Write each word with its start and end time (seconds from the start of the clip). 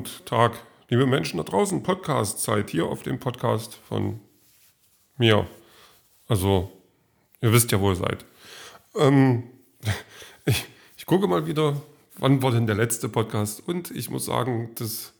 Abend, 0.00 0.24
Tag, 0.24 0.52
liebe 0.88 1.04
Menschen 1.04 1.36
da 1.36 1.42
draußen, 1.42 1.82
Podcast-Zeit 1.82 2.70
hier 2.70 2.86
auf 2.86 3.02
dem 3.02 3.18
Podcast 3.18 3.74
von 3.74 4.18
mir. 5.18 5.46
Also, 6.26 6.72
ihr 7.42 7.52
wisst 7.52 7.70
ja, 7.70 7.78
wo 7.82 7.90
ihr 7.90 7.96
seid. 7.96 8.24
Ähm, 8.96 9.42
ich, 10.46 10.64
ich 10.96 11.04
gucke 11.04 11.26
mal 11.26 11.46
wieder, 11.46 11.82
wann 12.16 12.42
war 12.42 12.50
denn 12.50 12.66
der 12.66 12.76
letzte 12.76 13.10
Podcast? 13.10 13.68
Und 13.68 13.90
ich 13.90 14.08
muss 14.08 14.24
sagen, 14.24 14.70
das 14.76 14.88
ist 14.88 15.12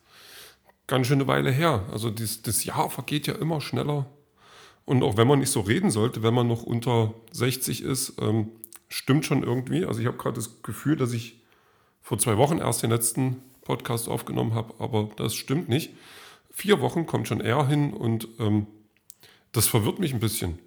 ganz 0.87 1.07
schön 1.07 1.19
eine 1.19 1.29
Weile 1.29 1.51
her. 1.51 1.85
Also, 1.93 2.09
dies, 2.09 2.41
das 2.41 2.65
Jahr 2.65 2.89
vergeht 2.89 3.27
ja 3.27 3.35
immer 3.35 3.61
schneller. 3.61 4.07
Und 4.87 5.03
auch 5.03 5.19
wenn 5.19 5.29
man 5.29 5.41
nicht 5.41 5.53
so 5.53 5.61
reden 5.61 5.91
sollte, 5.91 6.23
wenn 6.23 6.33
man 6.33 6.49
noch 6.49 6.63
unter 6.63 7.13
60 7.33 7.83
ist, 7.83 8.15
ähm, 8.19 8.49
stimmt 8.89 9.27
schon 9.27 9.43
irgendwie. 9.43 9.85
Also, 9.85 10.01
ich 10.01 10.07
habe 10.07 10.17
gerade 10.17 10.37
das 10.37 10.63
Gefühl, 10.63 10.97
dass 10.97 11.13
ich 11.13 11.43
vor 12.01 12.17
zwei 12.17 12.39
Wochen 12.39 12.57
erst 12.57 12.83
den 12.83 12.89
letzten 12.89 13.43
Podcast 13.71 14.09
aufgenommen 14.09 14.55
habe, 14.55 14.75
aber 14.81 15.11
das 15.15 15.33
stimmt 15.33 15.69
nicht. 15.69 15.91
Vier 16.51 16.81
Wochen 16.81 17.07
kommt 17.07 17.29
schon 17.29 17.41
eher 17.41 17.69
hin 17.69 17.93
und 17.93 18.27
ähm, 18.41 18.67
das 19.53 19.69
verwirrt 19.69 20.01
mich 20.01 20.13
ein 20.13 20.19
bisschen. 20.19 20.59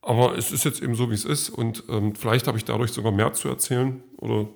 Aber 0.00 0.36
es 0.36 0.50
ist 0.50 0.64
jetzt 0.64 0.82
eben 0.82 0.96
so, 0.96 1.10
wie 1.10 1.14
es 1.14 1.24
ist 1.24 1.48
und 1.48 1.84
ähm, 1.88 2.16
vielleicht 2.16 2.48
habe 2.48 2.58
ich 2.58 2.64
dadurch 2.64 2.90
sogar 2.90 3.12
mehr 3.12 3.34
zu 3.34 3.48
erzählen 3.48 4.02
oder 4.16 4.48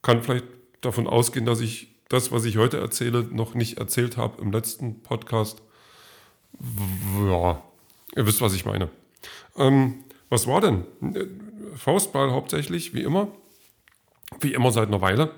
kann 0.00 0.22
vielleicht 0.22 0.44
davon 0.80 1.08
ausgehen, 1.08 1.44
dass 1.44 1.60
ich 1.60 1.88
das, 2.08 2.30
was 2.30 2.44
ich 2.44 2.56
heute 2.56 2.78
erzähle, 2.78 3.24
noch 3.24 3.54
nicht 3.54 3.78
erzählt 3.78 4.16
habe 4.16 4.40
im 4.40 4.52
letzten 4.52 5.02
Podcast. 5.02 5.62
Ja, 7.26 7.64
ihr 8.14 8.26
wisst, 8.26 8.40
was 8.40 8.54
ich 8.54 8.64
meine. 8.64 8.90
Ähm, 9.56 10.04
was 10.28 10.46
war 10.46 10.60
denn? 10.60 10.84
Faustball 11.74 12.30
hauptsächlich, 12.30 12.94
wie 12.94 13.02
immer. 13.02 13.26
Wie 14.38 14.54
immer 14.54 14.70
seit 14.70 14.86
einer 14.86 15.00
Weile 15.00 15.34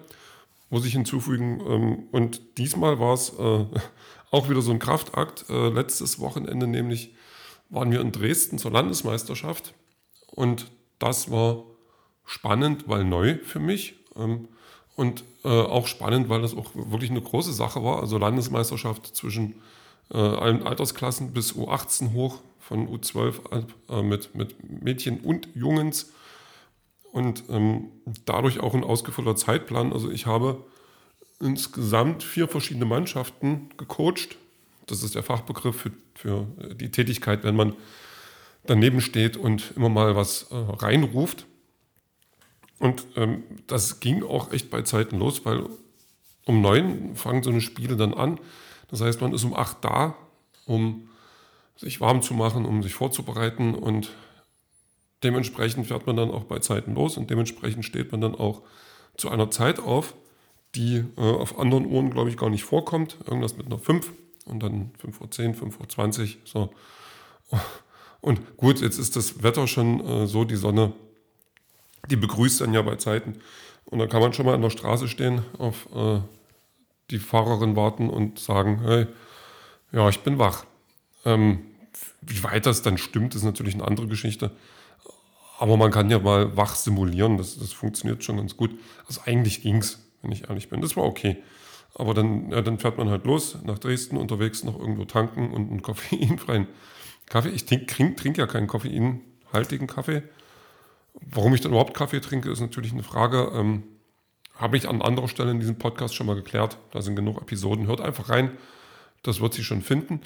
muss 0.73 0.87
ich 0.87 0.95
hinzufügen. 0.95 1.61
Ähm, 1.69 2.09
und 2.13 2.59
diesmal 2.59 2.99
war 2.99 3.13
es 3.13 3.29
äh, 3.39 3.67
auch 4.31 4.49
wieder 4.49 4.63
so 4.63 4.73
ein 4.73 4.79
Kraftakt. 4.79 5.45
Äh, 5.51 5.69
letztes 5.69 6.19
Wochenende 6.19 6.67
nämlich 6.67 7.15
waren 7.69 7.93
wir 7.93 8.01
in 8.01 8.11
Dresden 8.11 8.59
zur 8.59 8.73
Landesmeisterschaft. 8.73 9.75
Und 10.31 10.73
das 10.99 11.31
war 11.31 11.65
spannend, 12.25 12.89
weil 12.89 13.05
neu 13.05 13.39
für 13.45 13.61
mich. 13.61 13.97
Ähm, 14.17 14.49
und 14.97 15.25
äh, 15.45 15.49
auch 15.49 15.87
spannend, 15.87 16.31
weil 16.31 16.41
das 16.41 16.57
auch 16.57 16.71
wirklich 16.75 17.11
eine 17.11 17.21
große 17.21 17.53
Sache 17.53 17.85
war. 17.85 18.01
Also 18.01 18.19
Landesmeisterschaft 18.19 19.15
zwischen 19.15 19.55
allen 20.11 20.67
Altersklassen 20.67 21.33
bis 21.33 21.55
U18 21.55 22.13
hoch, 22.13 22.41
von 22.59 22.87
U12 22.87 24.03
mit, 24.03 24.35
mit 24.35 24.83
Mädchen 24.83 25.21
und 25.21 25.49
Jungens 25.55 26.13
und 27.13 27.45
ähm, 27.51 27.89
dadurch 28.25 28.61
auch 28.61 28.75
ein 28.75 28.85
ausgefüllter 28.85 29.37
Zeitplan. 29.37 29.93
Also 29.93 30.11
ich 30.11 30.27
habe 30.27 30.65
insgesamt 31.41 32.23
vier 32.23 32.49
verschiedene 32.49 32.87
Mannschaften 32.87 33.69
gecoacht. 33.77 34.37
Das 34.87 35.03
ist 35.03 35.15
der 35.15 35.23
Fachbegriff 35.23 35.77
für, 35.77 35.93
für 36.15 36.47
die 36.75 36.91
Tätigkeit, 36.91 37.45
wenn 37.45 37.55
man 37.55 37.75
daneben 38.65 39.01
steht 39.01 39.37
und 39.37 39.73
immer 39.77 39.89
mal 39.89 40.17
was 40.17 40.51
äh, 40.51 40.57
reinruft. 40.57 41.47
Und 42.79 43.05
ähm, 43.17 43.45
das 43.67 44.01
ging 44.01 44.25
auch 44.25 44.51
echt 44.51 44.71
bei 44.71 44.83
Zeiten 44.83 45.19
los, 45.19 45.45
weil 45.45 45.67
um 46.47 46.61
neun 46.63 47.15
fangen 47.15 47.43
so 47.43 47.51
eine 47.51 47.61
Spiele 47.61 47.97
dann 47.97 48.15
an. 48.15 48.41
Das 48.89 49.01
heißt, 49.01 49.21
man 49.21 49.33
ist 49.33 49.45
um 49.45 49.55
acht 49.55 49.85
da, 49.85 50.17
um 50.67 51.09
sich 51.77 52.01
warm 52.01 52.23
zu 52.23 52.35
machen, 52.35 52.65
um 52.65 52.83
sich 52.83 52.95
vorzubereiten 52.95 53.75
und 53.75 54.11
Dementsprechend 55.23 55.87
fährt 55.87 56.07
man 56.07 56.17
dann 56.17 56.31
auch 56.31 56.45
bei 56.45 56.59
Zeiten 56.59 56.95
los 56.95 57.17
und 57.17 57.31
dementsprechend 57.31 57.85
steht 57.85 58.13
man 58.13 58.21
dann 58.21 58.35
auch 58.35 58.63
zu 59.17 59.29
einer 59.29 59.51
Zeit 59.51 59.79
auf, 59.79 60.15
die 60.75 61.05
äh, 61.17 61.21
auf 61.21 61.59
anderen 61.59 61.87
Uhren, 61.87 62.11
glaube 62.11 62.31
ich, 62.31 62.37
gar 62.37 62.51
nicht 62.51 62.65
vorkommt. 62.65 63.19
Irgendwas 63.27 63.57
mit 63.57 63.67
einer 63.67 63.79
5 63.79 64.13
und 64.47 64.63
dann 64.63 64.91
5.10 65.03 65.61
Uhr, 65.61 65.71
5.20 65.71 66.21
Uhr. 66.21 66.27
So. 66.45 66.71
Und 68.21 68.57
gut, 68.57 68.81
jetzt 68.81 68.99
ist 68.99 69.17
das 69.17 69.43
Wetter 69.43 69.67
schon 69.67 70.01
äh, 70.01 70.27
so, 70.27 70.45
die 70.45 70.57
Sonne, 70.57 70.93
die 72.11 72.17
begrüßt 72.17 72.61
dann 72.61 72.73
ja 72.73 72.83
bei 72.83 72.97
Zeiten. 72.97 73.41
Und 73.85 73.99
dann 73.99 74.09
kann 74.09 74.23
man 74.23 74.33
schon 74.33 74.47
mal 74.47 74.55
an 74.55 74.63
der 74.63 74.71
Straße 74.71 75.09
stehen, 75.09 75.43
auf 75.59 75.89
äh, 75.95 76.21
die 77.11 77.19
Fahrerin 77.19 77.77
warten 77.77 78.09
und 78.09 78.39
sagen, 78.39 78.81
hey, 78.85 79.07
ja, 79.93 80.09
ich 80.09 80.21
bin 80.21 80.39
wach. 80.39 80.65
Ähm, 81.25 81.67
wie 82.23 82.43
weit 82.43 82.67
das 82.67 82.83
dann 82.83 82.97
stimmt, 82.97 83.35
ist 83.35 83.43
natürlich 83.43 83.75
eine 83.75 83.87
andere 83.87 84.07
Geschichte. 84.07 84.51
Aber 85.63 85.77
man 85.77 85.93
kann 85.93 86.11
ja 86.11 86.19
mal 86.19 86.57
wach 86.57 86.75
simulieren, 86.75 87.39
das, 87.39 87.57
das 87.57 87.73
funktioniert 87.73 88.25
schon 88.25 88.37
ganz 88.37 88.57
gut. 88.57 88.77
Also 89.07 89.21
eigentlich 89.27 89.63
ging 89.63 89.77
es, 89.77 90.05
wenn 90.21 90.33
ich 90.33 90.49
ehrlich 90.49 90.69
bin. 90.69 90.81
Das 90.81 90.97
war 90.97 91.05
okay. 91.05 91.41
Aber 91.95 92.15
dann, 92.15 92.51
ja, 92.51 92.63
dann 92.63 92.81
fährt 92.81 92.99
man 92.99 93.09
halt 93.09 93.25
los 93.27 93.57
nach 93.63 93.79
Dresden, 93.79 94.17
unterwegs 94.17 94.65
noch 94.65 94.77
irgendwo 94.77 95.05
tanken 95.05 95.53
und 95.53 95.71
einen 95.71 95.81
koffeinfreien 95.83 96.67
Kaffee. 97.27 97.51
Ich 97.51 97.65
trinke 97.65 97.87
trink, 97.87 98.17
trink 98.17 98.39
ja 98.39 98.49
keinen 98.49 98.67
koffeinhaltigen 98.67 99.87
Kaffee. 99.87 100.25
Warum 101.15 101.55
ich 101.55 101.61
dann 101.61 101.71
überhaupt 101.71 101.95
Kaffee 101.95 102.21
trinke, 102.21 102.51
ist 102.51 102.61
natürlich 102.61 102.91
eine 102.93 103.05
Frage. 103.05 103.53
Ähm, 103.55 103.85
Habe 104.57 104.77
ich 104.77 104.89
an 104.89 105.01
anderer 105.01 105.29
Stelle 105.29 105.53
in 105.53 105.61
diesem 105.61 105.79
Podcast 105.79 106.17
schon 106.17 106.27
mal 106.27 106.35
geklärt. 106.35 106.77
Da 106.91 107.03
sind 107.03 107.15
genug 107.15 107.41
Episoden. 107.41 107.87
Hört 107.87 108.01
einfach 108.01 108.31
rein. 108.31 108.51
Das 109.23 109.41
wird 109.41 109.55
sich 109.55 109.65
schon 109.65 109.83
finden. 109.83 110.23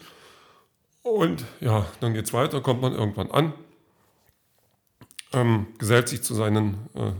Und 1.02 1.44
ja, 1.60 1.84
dann 2.00 2.14
geht 2.14 2.24
es 2.24 2.32
weiter, 2.32 2.62
kommt 2.62 2.80
man 2.80 2.94
irgendwann 2.94 3.30
an 3.30 3.52
ähm, 5.36 5.66
gesellt 5.78 6.08
sich 6.08 6.22
zu 6.22 6.34
seinen 6.34 6.78
äh, 6.94 7.12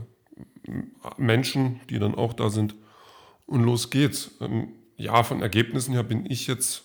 Menschen, 1.18 1.80
die 1.90 1.98
dann 1.98 2.14
auch 2.14 2.32
da 2.32 2.50
sind. 2.50 2.74
Und 3.46 3.62
los 3.62 3.90
geht's. 3.90 4.32
Ähm, 4.40 4.68
ja, 4.96 5.22
von 5.22 5.42
Ergebnissen 5.42 5.92
her 5.92 6.02
bin 6.02 6.24
ich 6.28 6.46
jetzt 6.46 6.82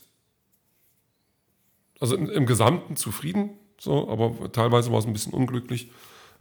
also 2.00 2.16
im, 2.16 2.30
im, 2.30 2.46
Gesamten 2.46 2.98
zufrieden, 2.98 3.52
so, 3.80 4.10
aber 4.10 4.52
teilweise 4.52 4.92
war 4.92 5.00
es 5.00 5.06
ein 5.06 5.14
bisschen 5.14 5.34
unglücklich. 5.34 5.92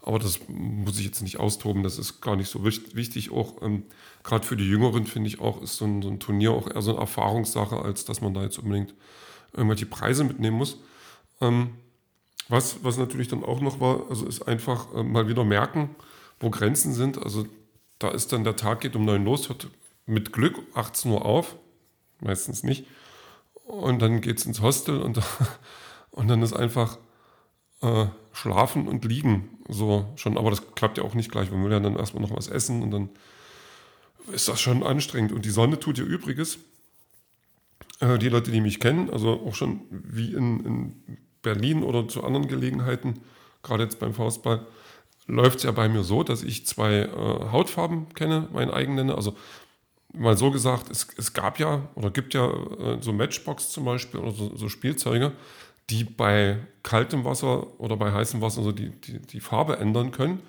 Aber 0.02 0.18
das 0.18 0.40
muss 0.48 0.98
ich 0.98 1.04
jetzt 1.04 1.22
nicht 1.22 1.38
austoben, 1.38 1.82
das 1.82 1.98
ist 1.98 2.22
gar 2.22 2.34
nicht 2.34 2.48
so 2.48 2.64
wichtig. 2.64 3.30
Auch 3.30 3.60
ähm, 3.62 3.84
gerade 4.24 4.46
für 4.46 4.56
die 4.56 4.68
Jüngeren 4.68 5.06
finde 5.06 5.28
ich 5.28 5.40
auch, 5.40 5.62
ist 5.62 5.76
so 5.76 5.84
ein, 5.84 6.00
so 6.00 6.08
ein, 6.08 6.18
Turnier 6.18 6.52
auch 6.52 6.66
eher 6.66 6.80
so 6.80 6.92
eine 6.92 7.00
Erfahrungssache, 7.00 7.80
als 7.80 8.06
dass 8.06 8.22
man 8.22 8.32
da 8.32 8.42
jetzt 8.42 8.58
unbedingt 8.58 8.94
irgendwelche 9.52 9.84
Preise 9.86 10.24
mitnehmen 10.24 10.56
muss. 10.56 10.78
Ähm, 11.42 11.74
was, 12.50 12.82
was 12.82 12.98
natürlich 12.98 13.28
dann 13.28 13.44
auch 13.44 13.60
noch 13.60 13.80
war, 13.80 14.10
also 14.10 14.26
ist 14.26 14.42
einfach 14.42 14.92
äh, 14.94 15.02
mal 15.02 15.28
wieder 15.28 15.44
merken, 15.44 15.94
wo 16.40 16.50
Grenzen 16.50 16.92
sind. 16.92 17.22
Also 17.22 17.46
da 17.98 18.08
ist 18.10 18.32
dann 18.32 18.44
der 18.44 18.56
Tag 18.56 18.80
geht 18.80 18.96
um 18.96 19.04
9 19.04 19.24
los, 19.24 19.48
hört 19.48 19.68
mit 20.06 20.32
Glück 20.32 20.58
18 20.74 21.12
Uhr 21.12 21.24
auf, 21.24 21.56
meistens 22.20 22.62
nicht. 22.64 22.86
Und 23.64 24.02
dann 24.02 24.20
geht 24.20 24.38
es 24.38 24.46
ins 24.46 24.60
Hostel 24.60 25.00
und, 25.00 25.20
und 26.10 26.28
dann 26.28 26.42
ist 26.42 26.52
einfach 26.52 26.98
äh, 27.82 28.06
schlafen 28.32 28.88
und 28.88 29.04
liegen. 29.04 29.48
So 29.68 30.06
schon, 30.16 30.36
aber 30.36 30.50
das 30.50 30.74
klappt 30.74 30.98
ja 30.98 31.04
auch 31.04 31.14
nicht 31.14 31.30
gleich. 31.30 31.52
Man 31.52 31.64
will 31.64 31.70
ja 31.70 31.78
dann 31.78 31.96
erstmal 31.96 32.22
noch 32.22 32.36
was 32.36 32.48
essen 32.48 32.82
und 32.82 32.90
dann 32.90 33.10
ist 34.32 34.48
das 34.48 34.60
schon 34.60 34.82
anstrengend. 34.82 35.30
Und 35.30 35.44
die 35.44 35.50
Sonne 35.50 35.78
tut 35.78 35.98
ihr 35.98 36.04
Übriges. 36.04 36.58
Äh, 38.00 38.18
die 38.18 38.28
Leute, 38.28 38.50
die 38.50 38.60
mich 38.60 38.80
kennen, 38.80 39.08
also 39.08 39.40
auch 39.46 39.54
schon 39.54 39.82
wie 39.90 40.34
in, 40.34 40.66
in 40.66 41.18
Berlin 41.42 41.82
oder 41.82 42.08
zu 42.08 42.22
anderen 42.24 42.48
Gelegenheiten, 42.48 43.20
gerade 43.62 43.84
jetzt 43.84 43.98
beim 43.98 44.14
Faustball, 44.14 44.66
läuft 45.26 45.58
es 45.58 45.62
ja 45.64 45.70
bei 45.70 45.88
mir 45.88 46.02
so, 46.02 46.22
dass 46.22 46.42
ich 46.42 46.66
zwei 46.66 47.02
äh, 47.02 47.52
Hautfarben 47.52 48.12
kenne, 48.14 48.48
mein 48.52 48.70
eigen 48.70 48.94
nenne. 48.94 49.14
Also 49.14 49.36
mal 50.12 50.36
so 50.36 50.50
gesagt, 50.50 50.90
es, 50.90 51.08
es 51.16 51.32
gab 51.32 51.58
ja 51.58 51.88
oder 51.94 52.10
gibt 52.10 52.34
ja 52.34 52.48
äh, 52.48 52.98
so 53.00 53.12
Matchbox 53.12 53.70
zum 53.70 53.84
Beispiel 53.84 54.20
oder 54.20 54.32
so, 54.32 54.56
so, 54.56 54.68
Spielzeuge, 54.68 55.32
die 55.88 56.04
bei 56.04 56.58
kaltem 56.82 57.24
Wasser 57.24 57.80
oder 57.80 57.96
bei 57.96 58.12
heißem 58.12 58.40
Wasser 58.40 58.62
so 58.62 58.72
die, 58.72 58.90
die, 58.90 59.20
die 59.20 59.40
Farbe 59.40 59.78
ändern 59.78 60.10
können. 60.10 60.40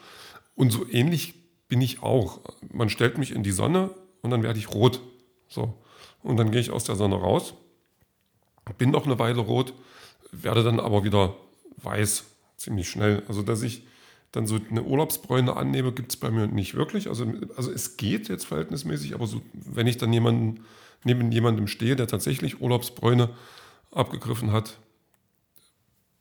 Und 0.56 0.72
so 0.72 0.88
ähnlich 0.90 1.36
bin 1.68 1.82
ich 1.82 2.04
auch. 2.04 2.40
Man 2.72 2.90
stellt 2.90 3.18
mich 3.18 3.34
in 3.34 3.44
die 3.44 3.52
Sonne 3.52 3.92
und 4.22 4.32
dann 4.32 4.44
werde 4.44 4.60
ich 4.60 4.74
rot. 4.74 5.00
So. 5.48 5.76
Und 6.24 6.38
dann 6.38 6.52
gehe 6.52 6.62
ich 6.62 6.72
aus 6.72 6.84
der 6.84 6.96
Sonne 6.96 7.16
raus, 7.16 7.54
bin 8.78 8.92
noch 8.92 9.06
eine 9.06 9.18
Weile 9.20 9.42
rot 9.42 9.74
werde 10.32 10.64
dann 10.64 10.80
aber 10.80 11.04
wieder 11.04 11.36
weiß, 11.78 12.26
ziemlich 12.58 12.90
schnell. 12.90 13.24
Also, 13.28 13.42
dass 13.42 13.62
ich 13.62 13.84
dann 14.32 14.48
so 14.48 14.60
eine 14.70 14.84
Urlaubsbräune 14.84 15.56
annehme, 15.56 15.92
gibt 15.92 16.12
es 16.12 16.18
bei 16.18 16.32
mir 16.32 16.48
nicht 16.48 16.76
wirklich. 16.76 17.08
Also, 17.10 17.26
also 17.58 17.72
es 17.72 17.98
geht 17.98 18.30
jetzt 18.30 18.46
verhältnismäßig, 18.46 19.14
aber 19.14 19.28
so, 19.28 19.42
wenn 19.54 19.88
ich 19.88 19.98
dann 19.98 20.14
jemanden, 20.14 20.64
neben 21.04 21.32
jemandem 21.32 21.68
stehe, 21.68 21.96
der 21.96 22.08
tatsächlich 22.08 22.62
Urlaubsbräune 22.62 23.30
abgegriffen 23.92 24.52
hat, 24.52 24.78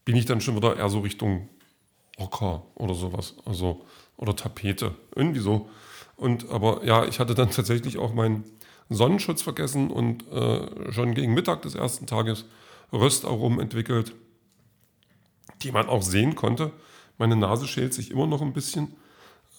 bin 0.04 0.16
ich 0.16 0.26
dann 0.26 0.40
schon 0.40 0.56
wieder 0.56 0.76
eher 0.76 0.88
so 0.88 1.00
Richtung 1.00 1.48
Ocker 2.16 2.64
oder 2.74 2.94
sowas. 2.94 3.36
Also, 3.44 3.84
oder 4.16 4.34
Tapete. 4.34 4.94
Irgendwie 5.14 5.40
so. 5.40 5.70
Und 6.16 6.50
aber 6.50 6.84
ja, 6.84 7.04
ich 7.06 7.20
hatte 7.20 7.34
dann 7.34 7.50
tatsächlich 7.50 7.96
auch 7.98 8.12
meinen 8.12 8.44
Sonnenschutz 8.90 9.40
vergessen 9.40 9.90
und 9.90 10.28
äh, 10.30 10.92
schon 10.92 11.14
gegen 11.14 11.32
Mittag 11.32 11.62
des 11.62 11.74
ersten 11.74 12.06
Tages 12.06 12.44
Röstaromen 12.92 13.60
entwickelt, 13.60 14.14
die 15.62 15.72
man 15.72 15.88
auch 15.88 16.02
sehen 16.02 16.34
konnte. 16.34 16.72
Meine 17.18 17.36
Nase 17.36 17.66
schält 17.66 17.94
sich 17.94 18.10
immer 18.10 18.26
noch 18.26 18.42
ein 18.42 18.52
bisschen. 18.52 18.96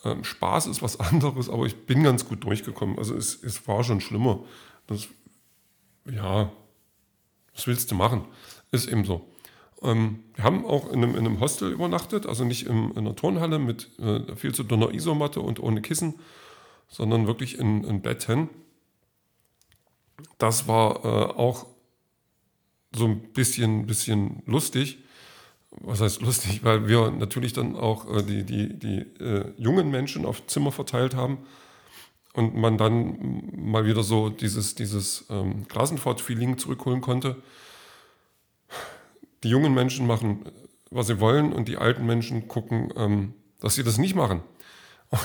Ähm, 0.04 0.24
Spaß 0.24 0.68
ist 0.68 0.82
was 0.82 1.00
anderes, 1.00 1.50
aber 1.50 1.66
ich 1.66 1.86
bin 1.86 2.04
ganz 2.04 2.28
gut 2.28 2.44
durchgekommen. 2.44 2.98
Also 2.98 3.16
es, 3.16 3.42
es 3.44 3.68
war 3.68 3.84
schon 3.84 4.02
schlimmer. 4.02 4.44
Das 4.88 5.08
ja, 6.06 6.52
was 7.54 7.68
willst 7.68 7.92
du 7.92 7.96
machen? 7.96 8.26
Ist 8.72 8.88
eben 8.88 9.06
so. 9.06 9.28
Ähm, 9.82 10.24
wir 10.36 10.44
haben 10.44 10.66
auch 10.66 10.88
in 10.92 11.04
einem, 11.04 11.16
in 11.16 11.26
einem, 11.26 11.40
Hostel 11.40 11.72
übernachtet, 11.72 12.26
also 12.26 12.44
nicht 12.44 12.66
im, 12.66 12.92
in 12.92 13.00
einer 13.00 13.16
Turnhalle 13.16 13.60
mit 13.60 13.90
äh, 14.00 14.36
viel 14.36 14.54
zu 14.54 14.64
dünner 14.64 14.94
Isomatte 14.94 15.42
und 15.42 15.60
ohne 15.60 15.82
Kissen, 15.82 16.16
sondern 16.88 17.28
wirklich 17.28 17.58
in, 17.58 17.84
in 17.84 18.02
Betten. 18.02 18.50
Das 20.38 20.68
war 20.68 21.04
äh, 21.04 21.34
auch 21.34 21.66
so 22.94 23.06
ein 23.06 23.20
bisschen, 23.34 23.88
bisschen 23.88 24.44
lustig. 24.46 25.00
Was 25.72 26.02
heißt 26.02 26.22
lustig? 26.22 26.64
Weil 26.64 26.88
wir 26.88 27.12
natürlich 27.12 27.54
dann 27.54 27.76
auch 27.76 28.10
äh, 28.18 28.24
die, 28.24 28.44
die, 28.44 28.78
die 28.78 29.00
äh, 29.24 29.54
jungen 29.58 29.90
Menschen 29.90 30.26
auf 30.26 30.46
Zimmer 30.48 30.72
verteilt 30.72 31.16
haben 31.16 31.40
und 32.34 32.56
man 32.56 32.78
dann 32.78 33.52
mal 33.56 33.86
wieder 33.86 34.04
so 34.04 34.30
dieses, 34.30 34.76
dieses 34.76 35.26
ähm, 35.30 35.68
Klassenfahrt-Feeling 35.68 36.58
zurückholen 36.58 37.02
konnte 37.02 37.42
die 39.44 39.50
jungen 39.50 39.74
Menschen 39.74 40.08
machen, 40.08 40.46
was 40.90 41.08
sie 41.08 41.20
wollen 41.20 41.54
und 41.54 41.68
die 41.68 41.78
alten 41.78 42.06
Menschen 42.06 42.48
gucken, 42.48 42.94
ähm, 42.96 43.34
dass 43.60 43.76
sie 43.76 43.84
das 43.84 43.98
nicht 43.98 44.16
machen. 44.16 44.42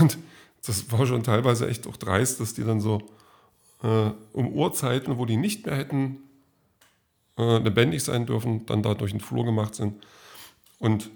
Und 0.01 0.19
das 0.67 0.91
war 0.91 1.07
schon 1.07 1.23
teilweise 1.23 1.69
echt 1.69 1.87
auch 1.87 1.97
dreist, 1.97 2.41
dass 2.41 2.55
die 2.55 2.65
dann 2.65 2.81
so 2.81 3.03
äh, 3.83 4.11
um 4.33 4.49
Uhrzeiten, 4.49 5.19
wo 5.19 5.27
die 5.27 5.37
nicht 5.37 5.67
mehr 5.67 5.77
hätten 5.77 6.19
äh, 7.39 7.59
lebendig 7.59 8.03
sein 8.03 8.27
dürfen, 8.27 8.67
dann 8.67 8.83
da 8.83 8.95
durch 8.95 9.13
den 9.13 9.21
Flur 9.21 9.45
gemacht 9.45 9.75
sind 9.75 10.05
und 10.79 11.11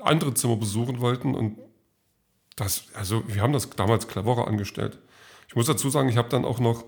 andere 0.00 0.34
Zimmer 0.34 0.56
besuchen 0.56 1.00
wollten. 1.00 1.34
Und 1.34 1.58
das, 2.56 2.86
also 2.94 3.22
wir 3.26 3.42
haben 3.42 3.52
das 3.52 3.70
damals 3.70 4.08
cleverer 4.08 4.46
angestellt. 4.46 4.98
Ich 5.48 5.56
muss 5.56 5.66
dazu 5.66 5.90
sagen, 5.90 6.08
ich 6.08 6.16
habe 6.16 6.28
dann 6.28 6.44
auch 6.44 6.60
noch 6.60 6.84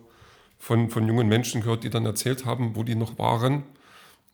von, 0.59 0.91
von 0.91 1.07
jungen 1.07 1.29
Menschen 1.29 1.63
gehört, 1.63 1.85
die 1.85 1.91
dann 1.91 2.07
erzählt 2.07 2.45
haben, 2.45 2.77
wo 2.77 2.83
die 2.83 2.95
noch 2.95 3.19
waren 3.19 3.65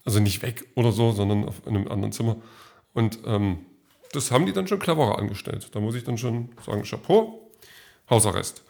also 0.06 0.20
nicht 0.20 0.40
weg 0.40 0.64
oder 0.76 0.92
so, 0.92 1.12
sondern 1.12 1.44
auf 1.44 1.66
einem 1.66 1.88
anderen 1.88 2.12
Zimmer. 2.12 2.36
Und 2.94 3.18
ähm, 3.26 3.66
das 4.12 4.30
haben 4.30 4.46
die 4.46 4.52
dann 4.52 4.68
schon 4.68 4.78
cleverer 4.78 5.18
angestellt. 5.18 5.68
Da 5.72 5.80
muss 5.80 5.96
ich 5.96 6.04
dann 6.04 6.16
schon 6.16 6.50
sagen, 6.64 6.84
Chapeau, 6.84 7.50
Hausarrest. 8.08 8.62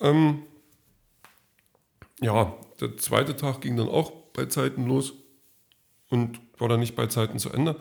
Ähm, 0.00 0.42
ja, 2.20 2.54
der 2.80 2.96
zweite 2.98 3.36
Tag 3.36 3.62
ging 3.62 3.76
dann 3.76 3.88
auch 3.88 4.12
bei 4.32 4.46
Zeiten 4.46 4.86
los 4.86 5.14
und 6.10 6.40
war 6.58 6.68
dann 6.68 6.80
nicht 6.80 6.96
bei 6.96 7.06
Zeiten 7.06 7.38
zu 7.38 7.50
Ende. 7.50 7.76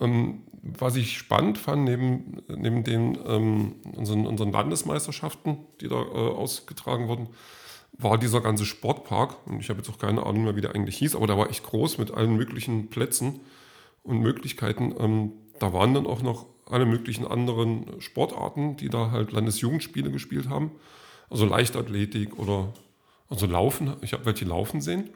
Ähm, 0.00 0.42
was 0.62 0.96
ich 0.96 1.16
spannend 1.16 1.58
fand, 1.58 1.84
neben, 1.84 2.42
neben 2.48 2.84
den 2.84 3.18
ähm, 3.26 3.76
unseren, 3.96 4.26
unseren, 4.26 4.52
Landesmeisterschaften, 4.52 5.58
die 5.80 5.88
da 5.88 5.96
äh, 5.96 6.04
ausgetragen 6.04 7.08
wurden, 7.08 7.28
war 7.92 8.18
dieser 8.18 8.40
ganze 8.40 8.64
Sportpark, 8.64 9.46
und 9.46 9.60
ich 9.60 9.68
habe 9.68 9.78
jetzt 9.78 9.90
auch 9.90 9.98
keine 9.98 10.24
Ahnung 10.24 10.44
mehr, 10.44 10.56
wie 10.56 10.60
der 10.60 10.74
eigentlich 10.74 10.98
hieß, 10.98 11.16
aber 11.16 11.26
der 11.26 11.36
war 11.36 11.50
echt 11.50 11.64
groß 11.64 11.98
mit 11.98 12.12
allen 12.12 12.36
möglichen 12.36 12.88
Plätzen 12.88 13.40
und 14.02 14.20
Möglichkeiten. 14.20 14.94
Ähm, 14.98 15.32
da 15.58 15.72
waren 15.72 15.94
dann 15.94 16.06
auch 16.06 16.22
noch 16.22 16.46
alle 16.66 16.86
möglichen 16.86 17.26
anderen 17.26 18.00
Sportarten, 18.00 18.76
die 18.76 18.88
da 18.88 19.10
halt 19.10 19.32
Landesjugendspiele 19.32 20.10
gespielt 20.10 20.48
haben. 20.48 20.72
Also 21.28 21.44
Leichtathletik 21.44 22.38
oder 22.38 22.72
also 23.28 23.46
Laufen. 23.46 23.94
Ich 24.02 24.12
habe 24.12 24.26
welche 24.26 24.44
laufen 24.44 24.80
sehen. 24.80 25.10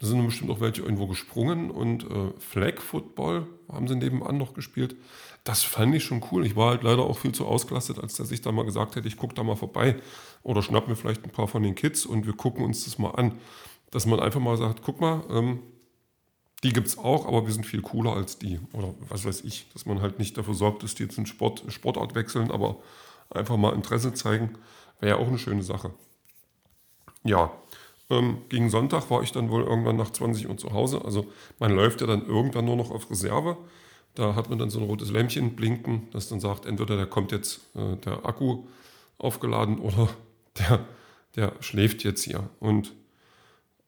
Da 0.00 0.06
sind 0.06 0.24
bestimmt 0.24 0.50
auch 0.50 0.60
welche 0.60 0.82
irgendwo 0.82 1.06
gesprungen 1.06 1.70
und 1.70 2.04
äh, 2.04 2.32
Flag 2.38 2.80
Football 2.80 3.46
haben 3.72 3.86
sie 3.86 3.94
nebenan 3.94 4.36
noch 4.36 4.54
gespielt. 4.54 4.96
Das 5.44 5.62
fand 5.62 5.94
ich 5.94 6.04
schon 6.04 6.24
cool. 6.30 6.44
Ich 6.44 6.56
war 6.56 6.70
halt 6.70 6.82
leider 6.82 7.02
auch 7.02 7.18
viel 7.18 7.32
zu 7.32 7.46
ausgelastet, 7.46 7.98
als 7.98 8.14
dass 8.14 8.30
ich 8.30 8.40
da 8.40 8.50
mal 8.50 8.64
gesagt 8.64 8.96
hätte, 8.96 9.06
ich 9.06 9.16
gucke 9.16 9.34
da 9.34 9.42
mal 9.42 9.56
vorbei 9.56 9.96
oder 10.42 10.62
schnapp 10.62 10.88
mir 10.88 10.96
vielleicht 10.96 11.24
ein 11.24 11.30
paar 11.30 11.48
von 11.48 11.62
den 11.62 11.74
Kids 11.74 12.06
und 12.06 12.26
wir 12.26 12.34
gucken 12.34 12.64
uns 12.64 12.84
das 12.84 12.98
mal 12.98 13.10
an. 13.10 13.38
Dass 13.90 14.06
man 14.06 14.18
einfach 14.18 14.40
mal 14.40 14.56
sagt, 14.56 14.82
guck 14.82 15.00
mal, 15.00 15.22
ähm, 15.30 15.60
die 16.64 16.72
gibt 16.72 16.88
es 16.88 16.98
auch, 16.98 17.26
aber 17.26 17.46
wir 17.46 17.52
sind 17.52 17.66
viel 17.66 17.82
cooler 17.82 18.14
als 18.14 18.38
die. 18.38 18.58
Oder 18.72 18.94
was 19.08 19.24
weiß 19.24 19.42
ich, 19.44 19.70
dass 19.74 19.84
man 19.84 20.00
halt 20.00 20.18
nicht 20.18 20.36
dafür 20.38 20.54
sorgt, 20.54 20.82
dass 20.82 20.94
die 20.94 21.04
jetzt 21.04 21.18
in 21.18 21.26
Sport, 21.26 21.62
Sportart 21.68 22.14
wechseln, 22.14 22.50
aber 22.50 22.78
einfach 23.30 23.58
mal 23.58 23.74
Interesse 23.74 24.14
zeigen, 24.14 24.56
wäre 24.98 25.18
ja 25.18 25.22
auch 25.22 25.28
eine 25.28 25.38
schöne 25.38 25.62
Sache. 25.62 25.92
Ja, 27.22 27.52
ähm, 28.10 28.38
gegen 28.48 28.70
Sonntag 28.70 29.10
war 29.10 29.22
ich 29.22 29.32
dann 29.32 29.50
wohl 29.50 29.62
irgendwann 29.62 29.96
nach 29.96 30.10
20 30.10 30.48
Uhr 30.48 30.56
zu 30.56 30.72
Hause. 30.72 31.04
Also 31.04 31.26
man 31.58 31.74
läuft 31.74 32.00
ja 32.00 32.06
dann 32.06 32.26
irgendwann 32.26 32.64
nur 32.64 32.76
noch 32.76 32.90
auf 32.90 33.10
Reserve. 33.10 33.56
Da 34.14 34.34
hat 34.34 34.48
man 34.50 34.58
dann 34.58 34.70
so 34.70 34.78
ein 34.78 34.86
rotes 34.86 35.10
Lämpchen 35.10 35.56
blinken, 35.56 36.08
das 36.12 36.28
dann 36.28 36.38
sagt, 36.40 36.66
entweder 36.66 36.96
da 36.96 37.06
kommt 37.06 37.32
jetzt 37.32 37.60
äh, 37.74 37.96
der 37.96 38.24
Akku 38.24 38.64
aufgeladen 39.18 39.78
oder 39.78 40.08
der, 40.58 40.84
der 41.34 41.52
schläft 41.60 42.04
jetzt 42.04 42.22
hier. 42.22 42.48
Und 42.60 42.92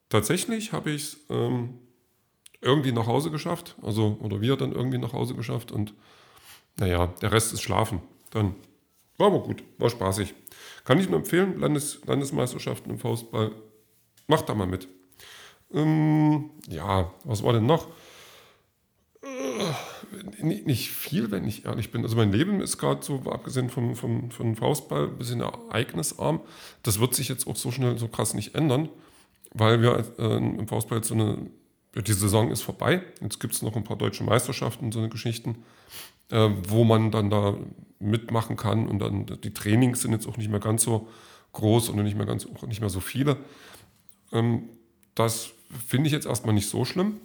tatsächlich 0.09 0.73
habe 0.73 0.91
ich 0.91 1.03
es 1.03 1.17
ähm, 1.31 1.75
irgendwie 2.61 2.93
nach 2.93 3.07
Hause 3.07 3.31
geschafft, 3.31 3.77
also 3.83 4.19
oder 4.21 4.41
wir 4.41 4.57
dann 4.57 4.73
irgendwie 4.73 4.99
nach 4.99 5.13
Hause 5.13 5.35
geschafft 5.35 5.71
und 5.71 5.95
naja, 6.79 7.07
der 7.23 7.33
Rest 7.33 7.53
ist 7.53 7.63
Schlafen. 7.63 8.01
Dann 8.31 8.55
war 9.19 9.29
aber 9.29 9.41
gut, 9.41 9.63
war 9.79 9.89
spaßig. 9.89 10.35
Kann 10.85 10.99
ich 10.99 11.09
nur 11.09 11.19
empfehlen, 11.19 11.59
Landes, 11.59 12.01
Landesmeisterschaften 12.07 12.91
im 12.91 12.99
Faustball, 12.99 13.53
macht 14.27 14.49
da 14.49 14.55
mal 14.55 14.67
mit. 14.67 14.89
Ähm, 15.73 16.51
ja, 16.69 17.13
was 17.25 17.43
war 17.43 17.53
denn 17.53 17.67
noch? 17.67 17.89
nicht 20.41 20.91
viel, 20.91 21.31
wenn 21.31 21.47
ich 21.47 21.65
ehrlich 21.65 21.91
bin. 21.91 22.03
Also 22.03 22.17
mein 22.17 22.33
Leben 22.33 22.61
ist 22.61 22.79
gerade 22.79 23.03
so, 23.03 23.23
abgesehen 23.27 23.71
vom, 23.71 23.97
vom, 23.97 24.31
vom 24.31 24.57
Faustball, 24.57 25.09
ein 25.09 25.19
bisschen 25.19 25.41
ereignisarm. 25.41 26.41
Das 26.83 27.01
wird 27.01 27.15
sich 27.15 27.29
jetzt 27.29 27.47
auch 27.47 27.57
so 27.57 27.71
schnell, 27.71 27.99
so 27.99 28.09
krass 28.09 28.35
nicht 28.35 28.55
ändern, 28.55 28.89
weil 29.53 29.83
wir 29.83 30.05
äh, 30.19 30.37
im 30.37 30.69
Faustball 30.69 30.99
jetzt 30.99 31.09
so 31.09 31.15
eine, 31.15 31.51
die 31.95 32.13
Saison 32.13 32.51
ist 32.51 32.63
vorbei. 32.63 33.03
Jetzt 33.21 33.41
gibt 33.41 33.55
es 33.55 33.63
noch 33.63 33.75
ein 33.77 33.85
paar 33.85 33.97
deutsche 33.97 34.25
Meisterschaften, 34.25 34.93
so 34.93 34.99
eine 34.99 35.09
Geschichten, 35.09 35.65
äh, 36.31 36.51
wo 36.69 36.85
man 36.85 37.11
dann 37.11 37.31
da 37.31 37.57
mitmachen 37.99 38.57
kann 38.57 38.87
und 38.87 38.99
dann 38.99 39.27
die 39.27 39.55
Trainings 39.55 40.03
sind 40.03 40.13
jetzt 40.13 40.29
auch 40.29 40.37
nicht 40.37 40.51
mehr 40.51 40.61
ganz 40.61 40.83
so 40.83 41.09
groß 41.53 41.89
und 41.89 42.03
nicht 42.03 42.17
mehr, 42.17 42.27
ganz, 42.27 42.47
nicht 42.67 42.81
mehr 42.81 42.91
so 42.91 43.01
viele. 43.01 43.39
Ähm, 44.33 44.69
das 45.15 45.51
finde 45.87 46.07
ich 46.09 46.13
jetzt 46.13 46.27
erstmal 46.27 46.55
nicht 46.55 46.69
so 46.69 46.85
schlimm 46.85 47.21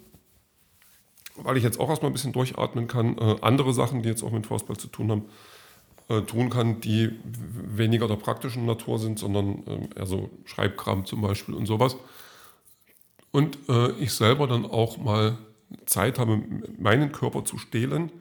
weil 1.36 1.58
ich 1.58 1.64
jetzt 1.64 1.80
auch 1.80 1.90
erstmal 1.90 2.12
ein 2.12 2.14
bisschen 2.14 2.34
durchatmen 2.34 2.88
kann, 2.88 3.18
äh, 3.18 3.36
andere 3.42 3.74
Sachen, 3.74 4.02
die 4.02 4.10
jetzt 4.10 4.24
auch 4.24 4.32
mit 4.32 4.48
Fußball 4.48 4.78
zu 4.78 4.88
tun 4.88 5.12
haben, 5.12 5.26
äh, 6.10 6.22
tun 6.22 6.50
kann, 6.50 6.82
die 6.82 7.12
weniger 7.24 8.08
der 8.08 8.16
praktischen 8.16 8.66
Natur 8.66 9.00
sind, 9.00 9.20
sondern 9.20 9.64
äh, 9.68 10.00
eher 10.00 10.06
so 10.06 10.30
Schreibkram 10.46 11.06
zum 11.06 11.22
Beispiel 11.22 11.56
und 11.56 11.66
sowas. 11.66 11.96
Und 13.32 13.58
äh, 13.70 13.92
ich 13.94 14.14
selber 14.14 14.48
dann 14.48 14.66
auch 14.66 14.98
mal 14.98 15.38
Zeit 15.86 16.20
habe, 16.20 16.42
meinen 16.78 17.12
Körper 17.12 17.46
zu 17.46 17.58
stehlen, 17.58 18.12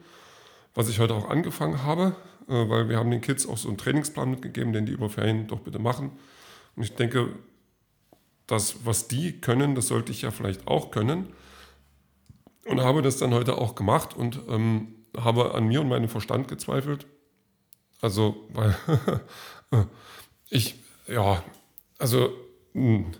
was 0.73 0.87
ich 0.87 0.99
heute 0.99 1.15
auch 1.15 1.29
angefangen 1.29 1.83
habe, 1.83 2.15
äh, 2.47 2.69
weil 2.69 2.87
wir 2.87 2.97
haben 2.97 3.11
den 3.11 3.21
Kids 3.21 3.47
auch 3.47 3.57
so 3.57 3.67
einen 3.67 3.77
Trainingsplan 3.77 4.31
mitgegeben, 4.31 4.71
den 4.71 4.85
die 4.85 4.93
über 4.93 5.09
Ferien 5.09 5.47
doch 5.47 5.59
bitte 5.59 5.79
machen. 5.79 6.11
Und 6.77 6.83
ich 6.83 6.95
denke, 6.95 7.33
das, 8.51 8.85
was 8.85 9.07
die 9.07 9.39
können, 9.39 9.75
das 9.75 9.87
sollte 9.87 10.11
ich 10.11 10.23
ja 10.23 10.31
vielleicht 10.31 10.67
auch 10.67 10.91
können. 10.91 11.27
Und 12.65 12.81
habe 12.81 13.01
das 13.01 13.17
dann 13.17 13.33
heute 13.33 13.57
auch 13.57 13.75
gemacht 13.75 14.15
und 14.15 14.39
ähm, 14.47 14.95
habe 15.17 15.55
an 15.55 15.67
mir 15.67 15.81
und 15.81 15.89
meinem 15.89 16.09
Verstand 16.09 16.47
gezweifelt. 16.47 17.07
Also, 18.01 18.47
weil 18.49 18.75
ich, 20.49 20.75
ja, 21.07 21.43
also 21.97 22.31
hm, 22.73 23.11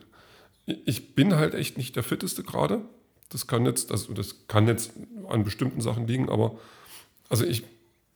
ich 0.66 1.16
bin 1.16 1.36
halt 1.36 1.54
echt 1.54 1.78
nicht 1.78 1.96
der 1.96 2.04
Fitteste 2.04 2.44
gerade. 2.44 2.82
Das 3.30 3.48
kann 3.48 3.66
jetzt, 3.66 3.92
also 3.92 4.14
das 4.14 4.48
kann 4.48 4.68
jetzt 4.68 4.92
an 5.30 5.44
bestimmten 5.44 5.82
Sachen 5.82 6.08
liegen, 6.08 6.30
aber 6.30 6.60
also 7.30 7.46
ich 7.46 7.64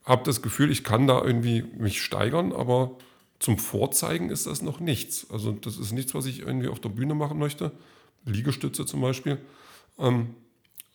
habe 0.03 0.23
das 0.23 0.41
Gefühl, 0.41 0.71
ich 0.71 0.83
kann 0.83 1.07
da 1.07 1.23
irgendwie 1.23 1.63
mich 1.63 2.01
steigern, 2.01 2.51
aber 2.51 2.97
zum 3.39 3.57
Vorzeigen 3.57 4.29
ist 4.29 4.47
das 4.47 4.61
noch 4.61 4.79
nichts. 4.79 5.29
Also 5.29 5.51
das 5.51 5.77
ist 5.77 5.91
nichts, 5.91 6.13
was 6.13 6.25
ich 6.25 6.39
irgendwie 6.39 6.67
auf 6.67 6.79
der 6.79 6.89
Bühne 6.89 7.15
machen 7.15 7.37
möchte. 7.37 7.71
Liegestütze 8.25 8.85
zum 8.85 9.01
Beispiel. 9.01 9.39
Ähm, 9.99 10.35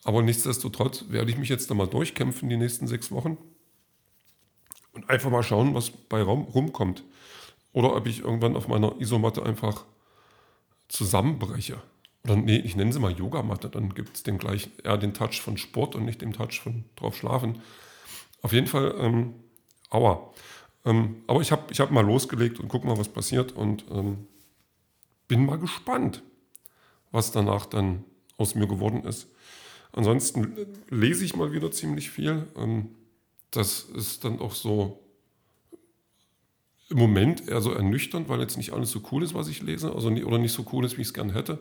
aber 0.04 0.22
nichtsdestotrotz 0.22 1.06
werde 1.08 1.30
ich 1.30 1.38
mich 1.38 1.48
jetzt 1.48 1.70
da 1.70 1.74
mal 1.74 1.86
durchkämpfen 1.86 2.48
die 2.48 2.56
nächsten 2.56 2.86
sechs 2.86 3.10
Wochen 3.10 3.36
und 4.92 5.08
einfach 5.10 5.30
mal 5.30 5.42
schauen, 5.42 5.74
was 5.74 5.90
bei 5.90 6.22
Raum 6.22 6.42
rumkommt. 6.44 7.04
Oder 7.72 7.94
ob 7.94 8.06
ich 8.06 8.20
irgendwann 8.20 8.56
auf 8.56 8.66
meiner 8.66 9.00
Isomatte 9.00 9.44
einfach 9.44 9.84
zusammenbreche. 10.88 11.80
Oder 12.24 12.36
nee, 12.36 12.56
ich 12.56 12.76
nenne 12.76 12.92
sie 12.92 12.98
mal 12.98 13.12
Yogamatte, 13.12 13.68
dann 13.68 13.94
gibt 13.94 14.16
es 14.16 14.22
den 14.22 14.38
gleich 14.38 14.70
eher 14.82 14.98
den 14.98 15.14
Touch 15.14 15.40
von 15.40 15.56
Sport 15.56 15.94
und 15.94 16.04
nicht 16.04 16.20
den 16.20 16.32
Touch 16.32 16.60
von 16.60 16.84
drauf 16.96 17.16
schlafen. 17.16 17.60
Auf 18.42 18.52
jeden 18.52 18.66
Fall, 18.66 18.94
ähm, 18.98 19.34
aua. 19.90 20.32
Ähm, 20.84 21.16
aber 21.26 21.40
ich 21.40 21.52
habe 21.52 21.70
ich 21.70 21.80
hab 21.80 21.90
mal 21.90 22.04
losgelegt 22.04 22.60
und 22.60 22.68
guck 22.68 22.84
mal, 22.84 22.98
was 22.98 23.08
passiert 23.08 23.52
und 23.52 23.84
ähm, 23.90 24.26
bin 25.28 25.44
mal 25.44 25.58
gespannt, 25.58 26.22
was 27.10 27.32
danach 27.32 27.66
dann 27.66 28.04
aus 28.36 28.54
mir 28.54 28.66
geworden 28.66 29.04
ist. 29.04 29.28
Ansonsten 29.92 30.56
lese 30.88 31.24
ich 31.24 31.36
mal 31.36 31.52
wieder 31.52 31.70
ziemlich 31.70 32.10
viel. 32.10 32.46
Ähm, 32.56 32.90
das 33.50 33.82
ist 33.82 34.24
dann 34.24 34.40
auch 34.40 34.54
so 34.54 35.00
im 36.88 36.98
Moment 36.98 37.48
eher 37.48 37.60
so 37.60 37.72
ernüchternd, 37.72 38.28
weil 38.28 38.40
jetzt 38.40 38.56
nicht 38.56 38.72
alles 38.72 38.90
so 38.90 39.00
cool 39.12 39.22
ist, 39.22 39.34
was 39.34 39.48
ich 39.48 39.62
lese, 39.62 39.94
also 39.94 40.10
nie, 40.10 40.24
oder 40.24 40.38
nicht 40.38 40.52
so 40.52 40.66
cool 40.72 40.84
ist, 40.84 40.96
wie 40.96 41.02
ich 41.02 41.08
es 41.08 41.14
gern 41.14 41.30
hätte. 41.30 41.58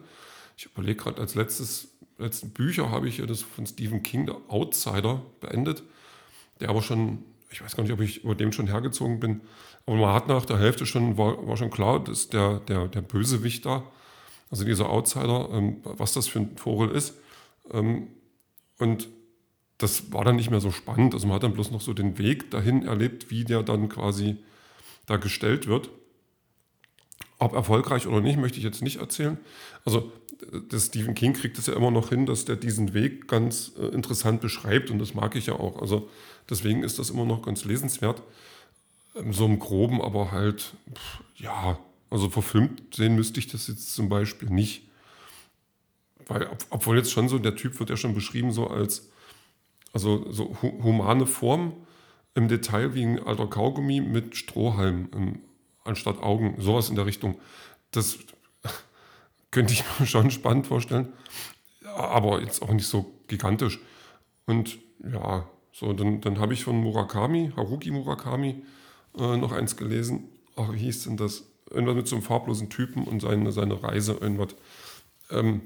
ich 0.57 0.65
überlege 0.65 1.03
gerade, 1.03 1.21
als 1.21 1.35
letztes, 1.35 1.89
letzten 2.17 2.49
Bücher 2.49 2.89
habe 2.89 3.07
ich 3.07 3.19
ja 3.19 3.25
das 3.25 3.41
von 3.43 3.65
Stephen 3.65 4.01
King, 4.01 4.25
der 4.25 4.37
Outsider, 4.47 5.21
beendet, 5.39 5.83
der 6.59 6.69
aber 6.69 6.81
schon, 6.81 7.23
ich 7.51 7.61
weiß 7.61 7.75
gar 7.75 7.83
nicht, 7.83 7.93
ob 7.93 8.01
ich 8.01 8.23
über 8.23 8.35
dem 8.35 8.51
schon 8.51 8.67
hergezogen 8.67 9.19
bin, 9.19 9.41
aber 9.85 9.97
man 9.97 10.13
hat 10.13 10.27
nach 10.27 10.45
der 10.45 10.59
Hälfte 10.59 10.85
schon, 10.85 11.17
war, 11.17 11.47
war 11.47 11.57
schon 11.57 11.71
klar, 11.71 12.03
dass 12.03 12.29
der, 12.29 12.59
der, 12.59 12.87
der 12.87 13.01
Bösewicht 13.01 13.65
da, 13.65 13.83
also 14.51 14.63
dieser 14.63 14.89
Outsider, 14.89 15.49
ähm, 15.51 15.77
was 15.83 16.13
das 16.13 16.27
für 16.27 16.39
ein 16.39 16.57
Vogel 16.57 16.89
ist. 16.91 17.15
Ähm, 17.71 18.07
und 18.77 19.07
das 19.77 20.11
war 20.11 20.25
dann 20.25 20.35
nicht 20.35 20.51
mehr 20.51 20.59
so 20.59 20.71
spannend. 20.71 21.13
Also 21.13 21.27
man 21.27 21.35
hat 21.35 21.43
dann 21.43 21.53
bloß 21.53 21.71
noch 21.71 21.81
so 21.81 21.93
den 21.93 22.17
Weg 22.17 22.51
dahin 22.51 22.85
erlebt, 22.85 23.31
wie 23.31 23.45
der 23.45 23.63
dann 23.63 23.89
quasi 23.89 24.37
da 25.05 25.17
gestellt 25.17 25.67
wird. 25.67 25.89
Ob 27.39 27.53
erfolgreich 27.53 28.05
oder 28.05 28.21
nicht, 28.21 28.37
möchte 28.37 28.57
ich 28.57 28.63
jetzt 28.63 28.81
nicht 28.81 28.99
erzählen. 28.99 29.37
Also 29.85 30.11
der 30.41 30.79
Stephen 30.79 31.15
King 31.15 31.33
kriegt 31.33 31.57
es 31.57 31.67
ja 31.67 31.75
immer 31.75 31.91
noch 31.91 32.09
hin, 32.09 32.25
dass 32.25 32.45
der 32.45 32.55
diesen 32.55 32.93
Weg 32.93 33.27
ganz 33.27 33.73
äh, 33.77 33.87
interessant 33.87 34.41
beschreibt 34.41 34.89
und 34.89 34.99
das 34.99 35.13
mag 35.13 35.35
ich 35.35 35.47
ja 35.47 35.53
auch. 35.53 35.81
Also 35.81 36.09
deswegen 36.49 36.83
ist 36.83 36.99
das 36.99 37.09
immer 37.09 37.25
noch 37.25 37.41
ganz 37.41 37.65
lesenswert. 37.65 38.23
So 39.31 39.45
im 39.45 39.59
Groben, 39.59 40.01
aber 40.01 40.31
halt, 40.31 40.73
pff, 40.93 41.21
ja, 41.35 41.79
also 42.09 42.29
verfilmt 42.29 42.95
sehen 42.95 43.15
müsste 43.15 43.39
ich 43.39 43.47
das 43.47 43.67
jetzt 43.67 43.93
zum 43.93 44.07
Beispiel 44.07 44.49
nicht. 44.49 44.83
Weil, 46.27 46.47
obwohl 46.69 46.97
jetzt 46.97 47.11
schon 47.11 47.27
so, 47.27 47.39
der 47.39 47.55
Typ 47.55 47.79
wird 47.79 47.89
ja 47.89 47.97
schon 47.97 48.13
beschrieben 48.13 48.51
so 48.51 48.67
als, 48.67 49.09
also 49.93 50.31
so 50.31 50.55
humane 50.61 51.25
Form 51.25 51.73
im 52.35 52.47
Detail 52.47 52.93
wie 52.93 53.03
ein 53.03 53.19
alter 53.19 53.47
Kaugummi 53.47 53.99
mit 53.99 54.35
Strohhalm 54.35 55.09
im, 55.13 55.39
anstatt 55.83 56.19
Augen, 56.19 56.55
sowas 56.59 56.89
in 56.89 56.95
der 56.95 57.07
Richtung. 57.07 57.39
Das 57.91 58.19
könnte 59.51 59.73
ich 59.73 59.83
mir 59.99 60.05
schon 60.05 60.31
spannend 60.31 60.67
vorstellen, 60.67 61.13
aber 61.95 62.41
jetzt 62.41 62.61
auch 62.61 62.71
nicht 62.71 62.87
so 62.87 63.13
gigantisch. 63.27 63.79
Und 64.45 64.79
ja, 65.03 65.47
so, 65.71 65.93
dann, 65.93 66.21
dann 66.21 66.39
habe 66.39 66.53
ich 66.53 66.63
von 66.63 66.77
Murakami, 66.77 67.51
Haruki 67.55 67.91
Murakami, 67.91 68.63
äh, 69.17 69.37
noch 69.37 69.51
eins 69.51 69.77
gelesen. 69.77 70.29
Ach, 70.55 70.73
wie 70.73 70.79
hieß 70.79 71.05
denn 71.05 71.17
das? 71.17 71.45
Irgendwas 71.69 71.95
mit 71.95 72.07
so 72.07 72.15
einem 72.15 72.23
farblosen 72.23 72.69
Typen 72.69 73.03
und 73.03 73.21
seine, 73.21 73.51
seine 73.51 73.81
Reise, 73.81 74.13
irgendwas. 74.13 74.55
Ähm, 75.29 75.61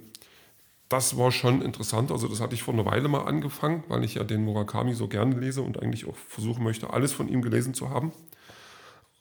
das 0.89 1.17
war 1.17 1.31
schon 1.31 1.61
interessant. 1.61 2.11
Also, 2.11 2.27
das 2.27 2.39
hatte 2.39 2.53
ich 2.53 2.61
vor 2.61 2.73
einer 2.73 2.85
Weile 2.85 3.07
mal 3.07 3.23
angefangen, 3.23 3.83
weil 3.87 4.03
ich 4.03 4.15
ja 4.15 4.23
den 4.23 4.43
Murakami 4.43 4.93
so 4.93 5.07
gerne 5.07 5.39
lese 5.39 5.61
und 5.61 5.81
eigentlich 5.81 6.05
auch 6.05 6.15
versuchen 6.15 6.63
möchte, 6.63 6.91
alles 6.91 7.13
von 7.13 7.29
ihm 7.29 7.41
gelesen 7.41 7.73
zu 7.73 7.89
haben. 7.89 8.11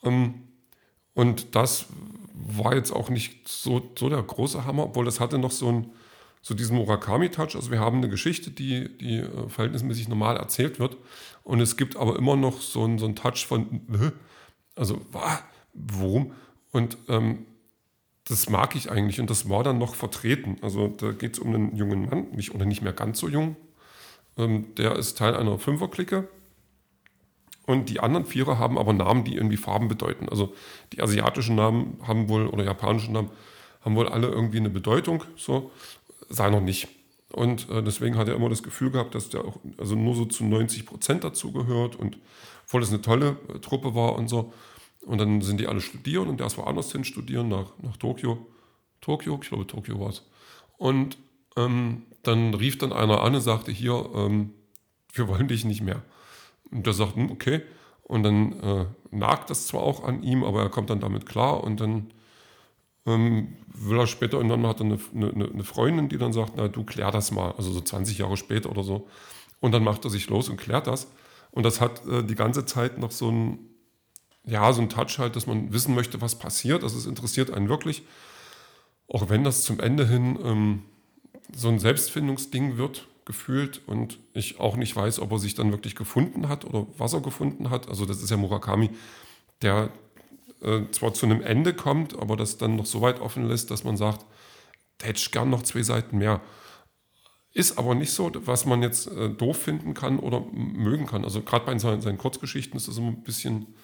Ähm, 0.02 0.51
und 1.14 1.54
das 1.54 1.86
war 2.34 2.74
jetzt 2.74 2.90
auch 2.90 3.08
nicht 3.10 3.48
so, 3.48 3.90
so 3.98 4.08
der 4.08 4.22
große 4.22 4.64
Hammer, 4.64 4.84
obwohl 4.84 5.04
das 5.04 5.20
hatte 5.20 5.38
noch 5.38 5.50
so, 5.50 5.68
ein, 5.68 5.92
so 6.40 6.54
diesen 6.54 6.76
Murakami-Touch. 6.76 7.54
Also 7.54 7.70
wir 7.70 7.80
haben 7.80 7.98
eine 7.98 8.08
Geschichte, 8.08 8.50
die, 8.50 8.96
die 8.98 9.18
äh, 9.18 9.48
verhältnismäßig 9.48 10.08
normal 10.08 10.36
erzählt 10.36 10.78
wird. 10.78 10.96
Und 11.44 11.60
es 11.60 11.76
gibt 11.76 11.96
aber 11.96 12.16
immer 12.16 12.36
noch 12.36 12.60
so 12.60 12.84
einen, 12.84 12.98
so 12.98 13.04
einen 13.06 13.16
Touch 13.16 13.46
von, 13.46 14.12
also, 14.74 15.00
warum? 15.72 16.32
Und 16.72 16.96
ähm, 17.08 17.46
das 18.24 18.48
mag 18.48 18.76
ich 18.76 18.90
eigentlich 18.90 19.20
und 19.20 19.28
das 19.30 19.48
war 19.48 19.64
dann 19.64 19.78
noch 19.78 19.94
vertreten. 19.94 20.56
Also 20.62 20.88
da 20.88 21.12
geht 21.12 21.34
es 21.34 21.38
um 21.38 21.54
einen 21.54 21.76
jungen 21.76 22.06
Mann, 22.08 22.30
nicht 22.32 22.54
oder 22.54 22.64
nicht 22.64 22.82
mehr 22.82 22.92
ganz 22.92 23.18
so 23.18 23.28
jung. 23.28 23.56
Ähm, 24.38 24.74
der 24.76 24.96
ist 24.96 25.18
Teil 25.18 25.36
einer 25.36 25.58
Fünferklicke 25.58 26.28
und 27.66 27.90
die 27.90 28.00
anderen 28.00 28.26
Vierer 28.26 28.58
haben 28.58 28.78
aber 28.78 28.92
Namen, 28.92 29.24
die 29.24 29.36
irgendwie 29.36 29.56
Farben 29.56 29.88
bedeuten. 29.88 30.28
Also 30.28 30.52
die 30.92 31.02
asiatischen 31.02 31.54
Namen 31.54 31.98
haben 32.06 32.28
wohl, 32.28 32.46
oder 32.46 32.64
japanischen 32.64 33.12
Namen, 33.12 33.30
haben 33.82 33.94
wohl 33.96 34.08
alle 34.08 34.28
irgendwie 34.28 34.58
eine 34.58 34.70
Bedeutung, 34.70 35.24
so, 35.36 35.70
seiner 36.28 36.60
nicht. 36.60 36.88
Und 37.32 37.70
äh, 37.70 37.82
deswegen 37.82 38.16
hat 38.16 38.28
er 38.28 38.34
immer 38.34 38.48
das 38.48 38.62
Gefühl 38.62 38.90
gehabt, 38.90 39.14
dass 39.14 39.30
der 39.30 39.44
auch 39.44 39.58
also 39.78 39.94
nur 39.94 40.14
so 40.14 40.24
zu 40.24 40.44
90 40.44 40.86
Prozent 40.86 41.24
dazugehört 41.24 41.96
und 41.96 42.18
obwohl 42.66 42.82
es 42.82 42.90
eine 42.90 43.00
tolle 43.00 43.36
äh, 43.48 43.58
Truppe 43.58 43.94
war 43.94 44.16
und 44.16 44.28
so. 44.28 44.52
Und 45.06 45.18
dann 45.18 45.40
sind 45.40 45.58
die 45.58 45.66
alle 45.66 45.80
studieren 45.80 46.28
und 46.28 46.38
der 46.38 46.46
ist 46.46 46.58
woanders 46.58 46.92
hin 46.92 47.04
studieren, 47.04 47.48
nach, 47.48 47.72
nach 47.80 47.96
Tokio. 47.96 48.46
Tokio, 49.00 49.38
ich 49.42 49.48
glaube 49.48 49.66
Tokio 49.66 49.98
war 49.98 50.10
es. 50.10 50.24
Und 50.78 51.16
ähm, 51.56 52.02
dann 52.22 52.54
rief 52.54 52.78
dann 52.78 52.92
einer 52.92 53.22
an 53.22 53.34
und 53.34 53.40
sagte, 53.40 53.72
hier, 53.72 54.10
ähm, 54.14 54.50
wir 55.12 55.26
wollen 55.28 55.48
dich 55.48 55.64
nicht 55.64 55.80
mehr. 55.80 56.02
Und 56.72 56.86
der 56.86 56.94
sagt, 56.94 57.16
hm, 57.16 57.30
okay. 57.30 57.62
Und 58.02 58.24
dann 58.24 58.52
äh, 58.60 58.86
nagt 59.10 59.50
das 59.50 59.66
zwar 59.66 59.82
auch 59.82 60.04
an 60.04 60.22
ihm, 60.22 60.44
aber 60.44 60.62
er 60.62 60.68
kommt 60.68 60.90
dann 60.90 61.00
damit 61.00 61.26
klar 61.26 61.62
und 61.62 61.80
dann 61.80 62.12
ähm, 63.06 63.56
will 63.66 63.98
er 63.98 64.06
später 64.06 64.38
und 64.38 64.48
dann 64.48 64.66
hat 64.66 64.80
er 64.80 64.86
eine, 64.86 64.98
eine, 65.14 65.50
eine, 65.50 65.64
Freundin, 65.64 66.08
die 66.08 66.18
dann 66.18 66.32
sagt, 66.32 66.54
na 66.56 66.68
du 66.68 66.84
klär 66.84 67.10
das 67.10 67.30
mal, 67.30 67.52
also 67.52 67.72
so 67.72 67.80
20 67.80 68.18
Jahre 68.18 68.36
später 68.36 68.70
oder 68.70 68.82
so. 68.82 69.08
Und 69.60 69.72
dann 69.72 69.84
macht 69.84 70.04
er 70.04 70.10
sich 70.10 70.28
los 70.28 70.48
und 70.48 70.56
klärt 70.56 70.86
das. 70.86 71.10
Und 71.52 71.64
das 71.64 71.80
hat 71.80 72.06
äh, 72.06 72.24
die 72.24 72.34
ganze 72.34 72.64
Zeit 72.64 72.98
noch 72.98 73.12
so 73.12 73.30
ein, 73.30 73.58
ja, 74.44 74.72
so 74.72 74.82
ein 74.82 74.88
Touch 74.88 75.18
halt, 75.18 75.36
dass 75.36 75.46
man 75.46 75.72
wissen 75.72 75.94
möchte, 75.94 76.20
was 76.20 76.38
passiert. 76.38 76.82
Also 76.82 76.98
es 76.98 77.06
interessiert 77.06 77.50
einen 77.50 77.68
wirklich. 77.68 78.02
Auch 79.08 79.28
wenn 79.28 79.44
das 79.44 79.62
zum 79.62 79.78
Ende 79.78 80.06
hin 80.06 80.38
ähm, 80.42 80.82
so 81.54 81.68
ein 81.68 81.78
Selbstfindungsding 81.78 82.76
wird, 82.76 83.06
gefühlt 83.24 83.80
und 83.86 84.18
ich 84.34 84.58
auch 84.60 84.76
nicht 84.76 84.96
weiß, 84.96 85.20
ob 85.20 85.32
er 85.32 85.38
sich 85.38 85.54
dann 85.54 85.72
wirklich 85.72 85.94
gefunden 85.94 86.48
hat 86.48 86.64
oder 86.64 86.86
was 86.98 87.12
er 87.12 87.20
gefunden 87.20 87.70
hat. 87.70 87.88
Also 87.88 88.06
das 88.06 88.22
ist 88.22 88.30
ja 88.30 88.36
Murakami, 88.36 88.90
der 89.62 89.90
äh, 90.60 90.82
zwar 90.90 91.14
zu 91.14 91.26
einem 91.26 91.40
Ende 91.42 91.74
kommt, 91.74 92.18
aber 92.18 92.36
das 92.36 92.58
dann 92.58 92.76
noch 92.76 92.86
so 92.86 93.00
weit 93.00 93.20
offen 93.20 93.46
lässt, 93.48 93.70
dass 93.70 93.84
man 93.84 93.96
sagt, 93.96 94.24
da 94.98 95.06
hätte 95.06 95.18
ich 95.18 95.30
gern 95.30 95.50
noch 95.50 95.62
zwei 95.62 95.82
Seiten 95.82 96.18
mehr. 96.18 96.40
Ist 97.54 97.78
aber 97.78 97.94
nicht 97.94 98.12
so, 98.12 98.30
was 98.46 98.64
man 98.64 98.82
jetzt 98.82 99.08
äh, 99.08 99.28
doof 99.28 99.58
finden 99.58 99.94
kann 99.94 100.18
oder 100.18 100.40
mögen 100.52 101.06
kann. 101.06 101.24
Also 101.24 101.42
gerade 101.42 101.66
bei 101.66 101.78
seinen, 101.78 102.00
seinen 102.00 102.18
Kurzgeschichten 102.18 102.76
ist 102.76 102.88
das 102.88 102.96
immer 102.96 103.08
ein 103.08 103.22
bisschen 103.22 103.74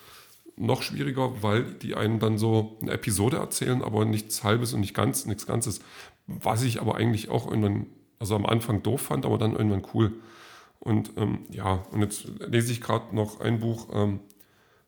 noch 0.56 0.82
schwieriger, 0.82 1.42
weil 1.42 1.64
die 1.64 1.94
einen 1.94 2.18
dann 2.18 2.38
so 2.38 2.78
eine 2.80 2.92
Episode 2.92 3.36
erzählen, 3.36 3.82
aber 3.82 4.04
nichts 4.04 4.42
Halbes 4.42 4.72
und 4.72 4.80
nicht 4.80 4.94
ganz, 4.94 5.26
nichts 5.26 5.46
Ganzes. 5.46 5.80
Was 6.26 6.62
ich 6.62 6.80
aber 6.80 6.96
eigentlich 6.96 7.28
auch 7.28 7.46
irgendwann 7.46 7.86
also 8.18 8.34
am 8.34 8.46
Anfang 8.46 8.82
doof 8.82 9.02
fand, 9.02 9.24
aber 9.24 9.38
dann 9.38 9.54
irgendwann 9.54 9.86
cool. 9.94 10.12
Und 10.80 11.12
ähm, 11.16 11.46
ja, 11.50 11.84
und 11.90 12.00
jetzt 12.00 12.26
lese 12.38 12.72
ich 12.72 12.80
gerade 12.80 13.14
noch 13.14 13.40
ein 13.40 13.60
Buch 13.60 13.88
ähm, 13.92 14.20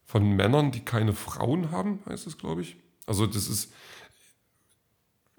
von 0.05 0.29
Männern, 0.37 0.73
die 0.73 0.85
keine 0.85 1.13
Frauen 1.13 1.71
haben, 1.71 2.01
heißt 2.07 2.27
es, 2.27 2.39
glaube 2.39 2.63
ich. 2.63 2.77
Also 3.07 3.27
das 3.27 3.49
ist, 3.49 3.73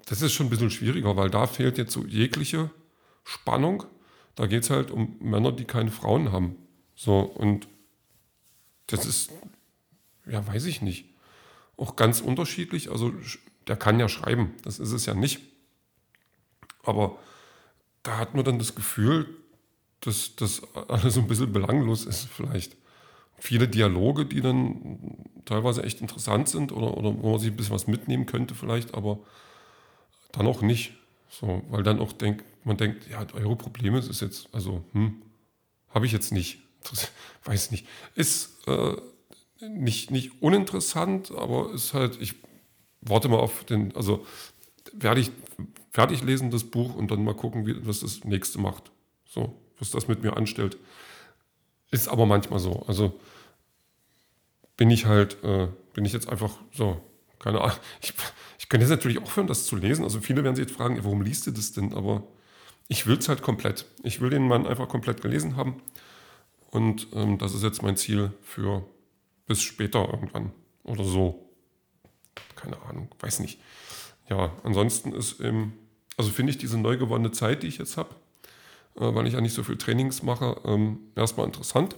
das 0.05 0.21
ist 0.21 0.33
schon 0.33 0.47
ein 0.47 0.49
bisschen 0.49 0.71
schwieriger, 0.71 1.15
weil 1.15 1.29
da 1.29 1.47
fehlt 1.47 1.77
jetzt 1.77 1.93
so 1.93 2.05
jegliche 2.05 2.69
Spannung. 3.23 3.83
Da 4.35 4.47
geht 4.47 4.63
es 4.63 4.69
halt 4.69 4.91
um 4.91 5.17
Männer, 5.19 5.51
die 5.51 5.65
keine 5.65 5.91
Frauen 5.91 6.31
haben. 6.31 6.55
So, 6.95 7.19
und 7.19 7.67
das 8.87 9.05
ist, 9.05 9.31
ja, 10.25 10.45
weiß 10.45 10.65
ich 10.65 10.81
nicht. 10.81 11.05
Auch 11.77 11.95
ganz 11.95 12.21
unterschiedlich. 12.21 12.91
Also 12.91 13.13
der 13.67 13.77
kann 13.77 13.99
ja 13.99 14.09
schreiben, 14.09 14.53
das 14.63 14.79
ist 14.79 14.91
es 14.91 15.05
ja 15.05 15.13
nicht. 15.13 15.39
Aber 16.83 17.19
da 18.03 18.17
hat 18.17 18.33
man 18.33 18.43
dann 18.43 18.59
das 18.59 18.75
Gefühl, 18.75 19.27
dass 20.01 20.35
das 20.35 20.61
alles 20.75 21.13
so 21.13 21.21
ein 21.21 21.27
bisschen 21.27 21.53
belanglos 21.53 22.05
ist 22.05 22.25
vielleicht. 22.25 22.75
Viele 23.37 23.67
Dialoge, 23.67 24.25
die 24.25 24.41
dann 24.41 25.17
teilweise 25.45 25.83
echt 25.83 26.01
interessant 26.01 26.49
sind 26.49 26.71
oder, 26.71 26.97
oder 26.97 27.21
wo 27.21 27.31
man 27.31 27.39
sich 27.39 27.51
ein 27.51 27.55
bisschen 27.55 27.73
was 27.73 27.87
mitnehmen 27.87 28.25
könnte 28.25 28.55
vielleicht, 28.55 28.93
aber 28.93 29.19
dann 30.31 30.47
auch 30.47 30.61
nicht. 30.61 30.93
So, 31.29 31.63
weil 31.69 31.83
dann 31.83 31.99
auch 31.99 32.11
denkt, 32.11 32.43
man 32.65 32.77
denkt, 32.77 33.07
ja, 33.09 33.25
eure 33.33 33.55
Probleme 33.55 33.99
ist 33.99 34.21
jetzt, 34.21 34.49
also, 34.53 34.83
hm, 34.91 35.21
habe 35.89 36.05
ich 36.05 36.11
jetzt 36.11 36.31
nicht. 36.31 36.59
Weiß 37.45 37.71
nicht. 37.71 37.87
Ist 38.15 38.67
äh, 38.67 38.95
nicht, 39.61 40.11
nicht 40.11 40.41
uninteressant, 40.41 41.31
aber 41.31 41.71
ist 41.73 41.93
halt, 41.93 42.19
ich 42.21 42.35
warte 43.01 43.29
mal 43.29 43.39
auf 43.39 43.63
den, 43.63 43.95
also 43.95 44.25
werde 44.93 45.21
ich 45.21 45.31
fertig 45.91 46.23
lesen, 46.23 46.51
das 46.51 46.63
Buch, 46.63 46.95
und 46.95 47.11
dann 47.11 47.23
mal 47.23 47.35
gucken, 47.35 47.65
wie, 47.65 47.85
was 47.85 47.99
das 47.99 48.23
nächste 48.23 48.59
macht. 48.59 48.91
So, 49.25 49.55
was 49.79 49.91
das 49.91 50.07
mit 50.07 50.23
mir 50.23 50.35
anstellt. 50.37 50.77
Ist 51.91 52.07
aber 52.07 52.25
manchmal 52.25 52.59
so. 52.59 52.83
Also 52.87 53.19
bin 54.77 54.89
ich 54.89 55.05
halt, 55.05 55.43
äh, 55.43 55.67
bin 55.93 56.05
ich 56.05 56.13
jetzt 56.13 56.29
einfach 56.29 56.53
so, 56.71 57.01
keine 57.39 57.61
Ahnung. 57.61 57.77
Ich, 58.01 58.13
ich 58.57 58.69
könnte 58.69 58.85
jetzt 58.85 58.91
natürlich 58.91 59.19
aufhören, 59.19 59.47
das 59.47 59.65
zu 59.65 59.75
lesen. 59.75 60.03
Also 60.05 60.21
viele 60.21 60.43
werden 60.43 60.55
sich 60.55 60.67
jetzt 60.67 60.75
fragen, 60.77 60.97
warum 61.03 61.21
liest 61.21 61.45
du 61.45 61.51
das 61.51 61.73
denn? 61.73 61.93
Aber 61.93 62.23
ich 62.87 63.05
will 63.05 63.17
es 63.17 63.27
halt 63.27 63.41
komplett. 63.41 63.85
Ich 64.03 64.21
will 64.21 64.29
den 64.29 64.47
Mann 64.47 64.65
einfach 64.65 64.87
komplett 64.87 65.21
gelesen 65.21 65.57
haben. 65.57 65.81
Und 66.69 67.07
ähm, 67.13 67.37
das 67.37 67.53
ist 67.53 67.63
jetzt 67.63 67.81
mein 67.81 67.97
Ziel 67.97 68.31
für 68.41 68.85
bis 69.45 69.61
später 69.61 70.07
irgendwann 70.09 70.53
oder 70.83 71.03
so. 71.03 71.49
Keine 72.55 72.81
Ahnung, 72.83 73.09
weiß 73.19 73.39
nicht 73.41 73.59
ja, 74.31 74.49
ansonsten 74.63 75.11
ist 75.11 75.41
eben, 75.41 75.73
also 76.15 76.31
finde 76.31 76.51
ich 76.51 76.57
diese 76.57 76.77
neu 76.77 76.97
gewonnene 76.97 77.31
Zeit, 77.31 77.63
die 77.63 77.67
ich 77.67 77.77
jetzt 77.77 77.97
habe, 77.97 78.15
äh, 78.95 79.13
weil 79.13 79.27
ich 79.27 79.33
ja 79.33 79.41
nicht 79.41 79.53
so 79.53 79.61
viel 79.61 79.77
Trainings 79.77 80.23
mache, 80.23 80.55
ähm, 80.63 80.99
erstmal 81.17 81.45
interessant 81.45 81.97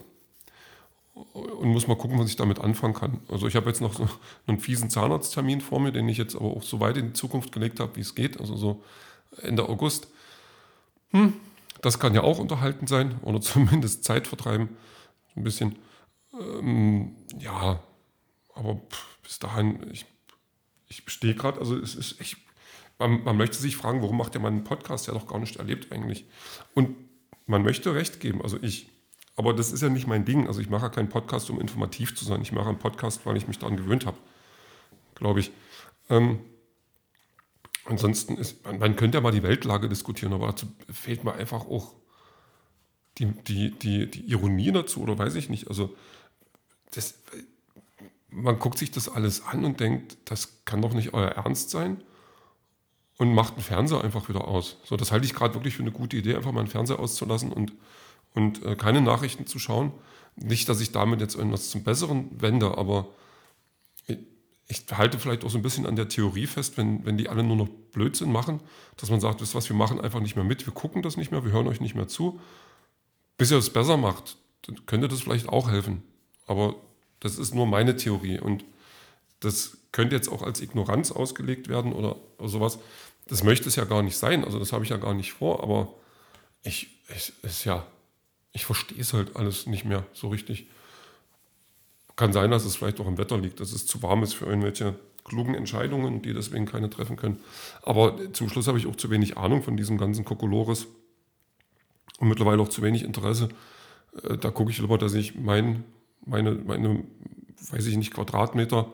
und 1.14 1.70
muss 1.70 1.88
mal 1.88 1.96
gucken, 1.96 2.18
was 2.18 2.28
ich 2.28 2.36
damit 2.36 2.60
anfangen 2.60 2.96
kann. 2.96 3.20
Also 3.30 3.48
ich 3.48 3.56
habe 3.56 3.68
jetzt 3.68 3.82
noch 3.82 3.94
so 3.94 4.10
einen 4.48 4.60
fiesen 4.60 4.90
Zahnarzttermin 4.90 5.62
vor 5.62 5.80
mir, 5.80 5.92
den 5.92 6.10
ich 6.10 6.18
jetzt 6.18 6.36
aber 6.36 6.58
auch 6.58 6.64
so 6.64 6.80
weit 6.80 6.98
in 6.98 7.08
die 7.08 7.14
Zukunft 7.14 7.52
gelegt 7.52 7.80
habe, 7.80 7.96
wie 7.98 8.02
es 8.02 8.16
geht. 8.16 8.40
Also 8.40 8.58
so 8.58 8.84
Ende 9.44 9.70
August. 9.70 10.08
Hm, 11.12 11.34
das 11.82 12.00
kann 12.00 12.16
ja 12.16 12.24
auch 12.24 12.40
unterhalten 12.40 12.88
sein 12.88 13.20
oder 13.22 13.42
zumindest 13.42 14.04
Zeit 14.04 14.26
vertreiben. 14.26 14.70
Ein 15.36 15.44
bisschen. 15.44 15.76
Ähm, 16.34 17.16
ja, 17.38 17.80
aber 18.56 18.76
pff, 18.90 19.20
bis 19.22 19.38
dahin, 19.38 19.86
ich, 19.92 20.08
ich 20.94 21.04
stehe 21.12 21.34
gerade, 21.34 21.60
also 21.60 21.76
es 21.78 21.96
ist, 21.96 22.22
ich, 22.22 22.38
man, 23.00 23.24
man, 23.24 23.38
möchte 23.38 23.58
sich 23.58 23.76
fragen, 23.76 24.02
warum 24.02 24.18
macht 24.18 24.36
ja 24.36 24.42
man 24.42 24.54
einen 24.54 24.64
Podcast, 24.64 25.08
der 25.08 25.16
doch 25.16 25.28
gar 25.28 25.40
nicht 25.40 25.56
erlebt 25.56 25.92
eigentlich. 25.92 26.26
Und 26.74 26.96
man 27.46 27.64
möchte 27.64 27.94
Recht 27.94 28.20
geben, 28.20 28.42
also 28.42 28.58
ich. 28.62 28.90
Aber 29.36 29.54
das 29.54 29.72
ist 29.72 29.82
ja 29.82 29.90
nicht 29.90 30.06
mein 30.06 30.26
Ding. 30.26 30.46
Also 30.46 30.62
ich 30.62 30.70
mache 30.70 30.84
ja 30.84 30.90
keinen 30.90 31.10
Podcast, 31.10 31.50
um 31.50 31.60
informativ 31.60 32.16
zu 32.16 32.24
sein. 32.24 32.44
Ich 32.44 32.52
mache 32.52 32.70
einen 32.70 32.78
Podcast, 32.78 33.26
weil 33.26 33.36
ich 33.36 33.48
mich 33.48 33.58
daran 33.58 33.78
gewöhnt 33.78 34.06
habe, 34.06 34.18
glaube 35.16 35.40
ich. 35.40 35.52
Ähm, 36.08 36.40
ansonsten 37.86 38.38
ist, 38.38 38.64
man, 38.64 38.78
man, 38.78 38.96
könnte 38.96 39.18
ja 39.18 39.22
mal 39.22 39.32
die 39.32 39.42
Weltlage 39.42 39.90
diskutieren, 39.90 40.34
aber 40.34 40.48
dazu 40.48 40.68
fehlt 40.92 41.24
mir 41.24 41.34
einfach 41.34 41.66
auch 41.66 41.96
die, 43.18 43.26
die, 43.26 43.72
die, 43.72 44.10
die 44.10 44.30
Ironie 44.30 44.72
dazu 44.72 45.02
oder 45.02 45.18
weiß 45.18 45.34
ich 45.34 45.50
nicht. 45.50 45.68
Also 45.68 45.96
das, 46.92 47.16
man 48.34 48.60
guckt 48.60 48.78
sich 48.78 48.92
das 48.92 49.10
alles 49.10 49.46
an 49.46 49.64
und 49.66 49.80
denkt, 49.80 50.18
das 50.26 50.66
kann 50.66 50.82
doch 50.82 50.94
nicht 50.94 51.14
euer 51.14 51.30
Ernst 51.30 51.70
sein 51.70 52.04
und 53.18 53.34
macht 53.34 53.56
den 53.56 53.64
Fernseher 53.64 54.04
einfach 54.04 54.30
wieder 54.30 54.48
aus. 54.48 54.78
So, 54.84 54.98
das 54.98 55.12
halte 55.12 55.26
ich 55.26 55.34
gerade 55.34 55.54
wirklich 55.54 55.76
für 55.76 55.84
eine 55.84 55.92
gute 55.92 56.18
Idee, 56.18 56.36
einfach 56.36 56.52
mal 56.52 56.62
einen 56.62 56.70
Fernseher 56.70 57.00
auszulassen 57.00 57.52
und, 57.52 57.74
und 58.34 58.64
äh, 58.66 58.76
keine 58.76 59.02
Nachrichten 59.02 59.46
zu 59.46 59.60
schauen. 59.60 59.92
Nicht, 60.36 60.68
dass 60.68 60.82
ich 60.82 60.92
damit 60.92 61.22
jetzt 61.22 61.36
irgendwas 61.36 61.70
zum 61.70 61.84
Besseren 61.84 62.30
wende, 62.42 62.78
aber 62.78 63.08
ich, 64.08 64.18
ich 64.68 64.86
halte 64.92 65.20
vielleicht 65.20 65.44
auch 65.46 65.52
so 65.52 65.60
ein 65.60 65.64
bisschen 65.64 65.86
an 65.86 65.96
der 65.96 66.10
Theorie 66.10 66.48
fest, 66.48 66.78
wenn, 66.78 67.06
wenn 67.06 67.18
die 67.18 67.30
alle 67.30 67.44
nur 67.44 67.56
noch 67.56 67.70
Blödsinn 67.92 68.32
machen, 68.32 68.60
dass 68.98 69.12
man 69.12 69.22
sagt, 69.22 69.42
wisst 69.42 69.54
was, 69.54 69.70
wir 69.70 69.76
machen 69.76 70.02
einfach 70.02 70.20
nicht 70.20 70.36
mehr 70.36 70.46
mit, 70.46 70.66
wir 70.66 70.74
gucken 70.74 71.04
das 71.04 71.18
nicht 71.18 71.32
mehr, 71.32 71.46
wir 71.46 71.52
hören 71.52 71.68
euch 71.68 71.82
nicht 71.82 71.96
mehr 71.96 72.08
zu. 72.08 72.40
Bis 73.38 73.52
ihr 73.52 73.58
es 73.58 73.72
besser 73.72 73.98
macht, 73.98 74.38
dann 74.64 74.86
könnte 74.88 75.08
das 75.08 75.22
vielleicht 75.22 75.50
auch 75.50 75.70
helfen. 75.70 76.02
Aber 76.48 76.76
das 77.24 77.40
ist 77.40 77.56
nur 77.56 77.66
meine 77.66 77.96
Theorie 77.96 78.40
und 78.40 78.66
das 79.40 79.78
könnte 79.94 80.16
jetzt 80.16 80.30
auch 80.30 80.42
als 80.42 80.62
Ignoranz 80.62 81.12
ausgelegt 81.12 81.70
werden 81.70 81.94
oder, 81.94 82.18
oder 82.38 82.50
sowas. 82.50 82.80
Das 83.28 83.44
möchte 83.44 83.70
es 83.70 83.78
ja 83.78 83.86
gar 83.86 84.04
nicht 84.04 84.18
sein, 84.18 84.44
also 84.44 84.60
das 84.60 84.74
habe 84.74 84.84
ich 84.84 84.90
ja 84.90 84.98
gar 84.98 85.14
nicht 85.14 85.32
vor, 85.32 85.64
aber 85.64 85.94
ich, 86.64 86.90
ich 87.16 87.34
ist 87.42 87.64
ja, 87.64 87.86
ich 88.52 88.66
verstehe 88.66 89.00
es 89.00 89.14
halt 89.14 89.38
alles 89.38 89.68
nicht 89.68 89.86
mehr 89.86 90.06
so 90.14 90.28
richtig. 90.28 90.68
Kann 92.16 92.34
sein, 92.34 92.52
dass 92.52 92.66
es 92.66 92.76
vielleicht 92.76 93.00
auch 93.00 93.08
im 93.08 93.18
Wetter 93.18 93.38
liegt, 93.38 93.60
dass 93.60 93.72
es 93.72 93.88
zu 93.88 94.04
warm 94.04 94.22
ist 94.22 94.34
für 94.34 94.46
irgendwelche 94.46 94.96
klugen 95.24 95.56
Entscheidungen, 95.56 96.22
die 96.22 96.34
deswegen 96.34 96.66
keine 96.66 96.90
treffen 96.90 97.16
können. 97.16 97.40
Aber 97.82 98.34
zum 98.34 98.50
Schluss 98.50 98.68
habe 98.68 98.78
ich 98.78 98.86
auch 98.86 98.98
zu 98.98 99.10
wenig 99.10 99.38
Ahnung 99.38 99.64
von 99.64 99.78
diesem 99.78 99.98
ganzen 99.98 100.26
Kokolores 100.26 100.88
und 102.20 102.28
mittlerweile 102.28 102.62
auch 102.62 102.70
zu 102.70 102.82
wenig 102.82 103.04
Interesse. 103.04 103.50
Äh, 104.22 104.38
da 104.38 104.52
gucke 104.52 104.72
ich 104.72 104.80
lieber, 104.80 104.98
dass 104.98 105.14
ich 105.14 105.36
mein 105.36 105.86
meine, 106.26 106.52
meine 106.52 107.04
weiß 107.72 107.86
ich 107.86 107.98
nicht, 107.98 108.14
Quadratmeter 108.14 108.92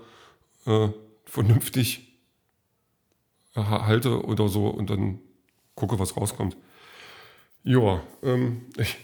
äh, 0.65 0.89
vernünftig 1.25 2.05
halte 3.55 4.23
oder 4.25 4.47
so 4.47 4.67
und 4.67 4.89
dann 4.89 5.19
gucke, 5.75 5.99
was 5.99 6.15
rauskommt. 6.15 6.55
Ja, 7.63 8.01
ähm, 8.23 8.65
ich, 8.77 8.97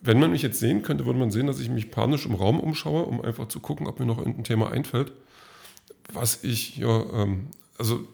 wenn 0.00 0.18
man 0.18 0.32
mich 0.32 0.42
jetzt 0.42 0.58
sehen 0.58 0.82
könnte, 0.82 1.06
würde 1.06 1.18
man 1.18 1.30
sehen, 1.30 1.46
dass 1.46 1.60
ich 1.60 1.70
mich 1.70 1.90
panisch 1.90 2.26
im 2.26 2.34
Raum 2.34 2.60
umschaue, 2.60 3.04
um 3.04 3.20
einfach 3.20 3.48
zu 3.48 3.60
gucken, 3.60 3.86
ob 3.86 4.00
mir 4.00 4.06
noch 4.06 4.18
irgendein 4.18 4.44
Thema 4.44 4.70
einfällt, 4.70 5.12
was 6.12 6.44
ich 6.44 6.60
hier, 6.60 7.06
ähm, 7.14 7.48
also 7.78 8.06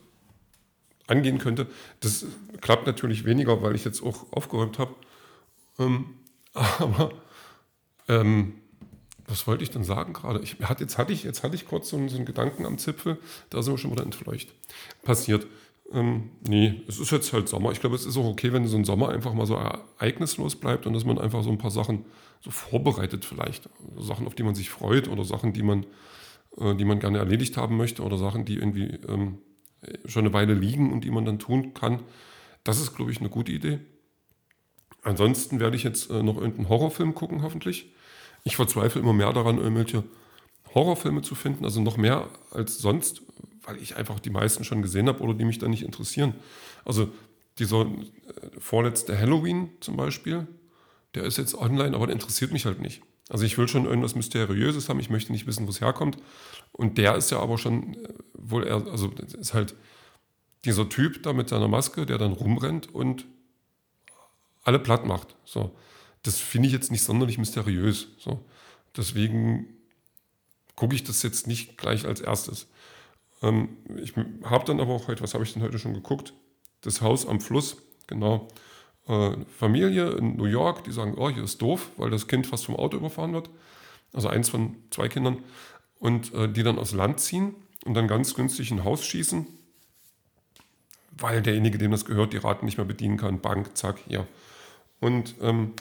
angehen 1.06 1.38
könnte. 1.38 1.66
Das 2.00 2.24
klappt 2.61 2.87
natürlich 2.87 3.24
weniger, 3.24 3.62
weil 3.62 3.74
ich 3.74 3.85
jetzt 3.85 4.02
auch 4.02 4.32
aufgeräumt 4.32 4.78
habe. 4.78 4.94
Ähm, 5.78 6.14
aber 6.54 7.11
ähm, 8.08 8.54
was 9.30 9.46
wollte 9.46 9.62
ich 9.62 9.70
denn 9.70 9.84
sagen 9.84 10.12
gerade? 10.12 10.40
Ich, 10.40 10.56
hat, 10.62 10.80
jetzt, 10.80 10.98
hatte 10.98 11.12
ich, 11.12 11.22
jetzt 11.22 11.42
hatte 11.42 11.54
ich 11.54 11.66
kurz 11.66 11.90
so 11.90 11.96
einen, 11.96 12.08
so 12.08 12.16
einen 12.16 12.26
Gedanken 12.26 12.66
am 12.66 12.78
Zipfel, 12.78 13.18
da 13.48 13.62
sind 13.62 13.72
wir 13.74 13.78
schon 13.78 13.92
wieder 13.92 14.02
entfleucht. 14.02 14.52
Passiert. 15.02 15.46
Ähm, 15.92 16.30
nee, 16.46 16.82
es 16.88 16.98
ist 16.98 17.10
jetzt 17.10 17.32
halt 17.32 17.48
Sommer. 17.48 17.72
Ich 17.72 17.80
glaube, 17.80 17.96
es 17.96 18.06
ist 18.06 18.16
auch 18.16 18.26
okay, 18.26 18.52
wenn 18.52 18.66
so 18.66 18.76
ein 18.76 18.84
Sommer 18.84 19.08
einfach 19.08 19.32
mal 19.34 19.46
so 19.46 19.54
ereignislos 19.56 20.56
bleibt 20.56 20.86
und 20.86 20.92
dass 20.92 21.04
man 21.04 21.18
einfach 21.18 21.42
so 21.42 21.50
ein 21.50 21.58
paar 21.58 21.70
Sachen 21.70 22.04
so 22.40 22.50
vorbereitet 22.50 23.24
vielleicht. 23.24 23.68
Sachen, 23.98 24.26
auf 24.26 24.34
die 24.34 24.42
man 24.42 24.54
sich 24.54 24.70
freut 24.70 25.08
oder 25.08 25.24
Sachen, 25.24 25.52
die 25.52 25.62
man, 25.62 25.86
äh, 26.56 26.74
die 26.74 26.84
man 26.84 27.00
gerne 27.00 27.18
erledigt 27.18 27.56
haben 27.56 27.76
möchte 27.76 28.02
oder 28.02 28.18
Sachen, 28.18 28.44
die 28.44 28.56
irgendwie 28.56 28.98
ähm, 29.08 29.38
schon 30.04 30.24
eine 30.24 30.32
Weile 30.32 30.54
liegen 30.54 30.92
und 30.92 31.04
die 31.04 31.10
man 31.10 31.24
dann 31.24 31.38
tun 31.38 31.74
kann. 31.74 32.00
Das 32.64 32.80
ist, 32.80 32.94
glaube 32.94 33.10
ich, 33.10 33.20
eine 33.20 33.30
gute 33.30 33.52
Idee. 33.52 33.80
Ansonsten 35.02 35.60
werde 35.60 35.76
ich 35.76 35.82
jetzt 35.82 36.10
äh, 36.10 36.22
noch 36.22 36.36
irgendeinen 36.36 36.68
Horrorfilm 36.68 37.14
gucken, 37.14 37.42
hoffentlich. 37.42 37.92
Ich 38.44 38.57
verzweifle 38.57 39.00
immer 39.00 39.12
mehr 39.12 39.33
daran, 39.33 39.59
irgendwelche 39.59 40.05
Horrorfilme 40.74 41.22
zu 41.22 41.35
finden, 41.35 41.64
also 41.64 41.81
noch 41.81 41.96
mehr 41.96 42.29
als 42.53 42.79
sonst, 42.79 43.22
weil 43.64 43.76
ich 43.79 43.96
einfach 43.96 44.20
die 44.20 44.31
meisten 44.31 44.64
schon 44.64 44.83
gesehen 44.83 45.09
habe 45.09 45.20
oder 45.20 45.35
die 45.35 45.44
mich 45.44 45.59
dann 45.59 45.70
nicht 45.70 45.83
interessieren. 45.83 46.35
Also 46.85 47.11
dieser 47.59 47.83
äh, 47.83 47.87
vorletzte 48.59 49.18
Halloween 49.18 49.70
zum 49.81 49.96
Beispiel, 49.96 50.46
der 51.14 51.24
ist 51.24 51.38
jetzt 51.38 51.55
online, 51.55 51.94
aber 51.94 52.07
der 52.07 52.14
interessiert 52.14 52.53
mich 52.53 52.66
halt 52.66 52.81
nicht. 52.81 53.03
Also 53.29 53.44
ich 53.44 53.59
will 53.59 53.68
schon 53.68 53.85
irgendwas 53.85 54.14
Mysteriöses 54.14 54.88
haben, 54.88 55.00
ich 55.00 55.11
möchte 55.11 55.33
nicht 55.33 55.46
wissen, 55.46 55.66
wo 55.66 55.70
es 55.70 55.81
herkommt. 55.81 56.18
Und 56.72 56.98
der 56.98 57.16
ist 57.16 57.31
ja 57.31 57.38
aber 57.40 57.59
schon 57.59 57.94
äh, 57.94 58.09
wohl 58.35 58.66
eher, 58.66 58.87
also 58.87 59.11
ist 59.38 59.55
halt 59.55 59.74
dieser 60.64 60.88
Typ 60.88 61.22
da 61.22 61.33
mit 61.33 61.48
seiner 61.48 61.68
Maske, 61.68 62.07
der 62.07 62.18
dann 62.18 62.33
rumrennt 62.33 62.92
und 62.94 63.26
alle 64.62 64.79
platt 64.79 65.07
macht. 65.07 65.37
So 65.44 65.74
das 66.22 66.38
finde 66.38 66.66
ich 66.66 66.72
jetzt 66.72 66.90
nicht 66.90 67.02
sonderlich 67.02 67.38
mysteriös. 67.38 68.09
So. 68.18 68.44
Deswegen 68.96 69.66
gucke 70.76 70.94
ich 70.94 71.04
das 71.04 71.22
jetzt 71.22 71.46
nicht 71.46 71.78
gleich 71.78 72.06
als 72.06 72.20
erstes. 72.20 72.66
Ähm, 73.42 73.76
ich 74.02 74.14
habe 74.44 74.64
dann 74.64 74.80
aber 74.80 74.94
auch 74.94 75.09
heute, 75.09 75.22
was 75.22 75.35
habe 75.35 75.44
ich 75.44 75.52
denn 75.52 75.62
heute 75.62 75.78
schon 75.78 75.94
geguckt? 75.94 76.35
Das 76.83 77.00
Haus 77.00 77.26
am 77.26 77.40
Fluss, 77.40 77.76
genau. 78.06 78.48
Äh, 79.06 79.33
Familie 79.59 80.11
in 80.12 80.37
New 80.37 80.44
York, 80.46 80.85
die 80.85 80.92
sagen, 80.92 81.14
oh, 81.16 81.30
hier 81.30 81.44
ist 81.44 81.61
doof, 81.61 81.90
weil 81.96 82.11
das 82.11 82.28
Kind 82.28 82.46
fast 82.46 82.66
vom 82.66 82.76
Auto 82.76 82.96
überfahren 82.96 83.33
wird. 83.33 83.50
Also 84.12 84.28
eins 84.28 84.48
von 84.48 84.76
zwei 84.90 85.09
Kindern. 85.09 85.38
Und 85.98 86.33
äh, 86.35 86.50
die 86.50 86.62
dann 86.62 86.78
aus 86.78 86.92
Land 86.92 87.20
ziehen 87.20 87.54
und 87.85 87.94
dann 87.94 88.09
ganz 88.09 88.35
günstig 88.35 88.70
ein 88.70 88.85
Haus 88.85 89.04
schießen, 89.04 89.46
weil 91.12 91.42
derjenige, 91.42 91.76
dem 91.76 91.90
das 91.90 92.06
gehört, 92.06 92.33
die 92.33 92.38
Raten 92.38 92.64
nicht 92.64 92.78
mehr 92.78 92.87
bedienen 92.87 93.18
kann. 93.18 93.40
Bank, 93.40 93.76
zack, 93.76 93.98
hier. 94.09 94.26
Und 95.00 95.35
ähm, 95.42 95.74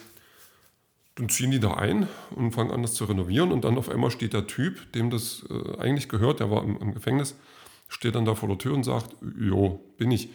dann 1.19 1.29
ziehen 1.29 1.51
die 1.51 1.60
da 1.60 1.73
ein 1.73 2.08
und 2.36 2.51
fangen 2.51 2.71
an, 2.71 2.82
das 2.82 2.93
zu 2.93 3.03
renovieren. 3.05 3.51
Und 3.51 3.65
dann 3.65 3.77
auf 3.77 3.89
einmal 3.89 4.10
steht 4.10 4.34
der 4.34 4.47
Typ, 4.47 4.91
dem 4.93 5.10
das 5.10 5.45
äh, 5.49 5.77
eigentlich 5.77 6.08
gehört, 6.08 6.39
der 6.39 6.49
war 6.49 6.63
im, 6.63 6.77
im, 6.79 6.93
Gefängnis, 6.93 7.36
steht 7.89 8.15
dann 8.15 8.25
da 8.25 8.36
vor 8.36 8.47
der 8.47 8.58
Tür 8.58 8.73
und 8.73 8.84
sagt, 8.84 9.15
jo, 9.38 9.84
bin 9.97 10.12
ich. 10.12 10.29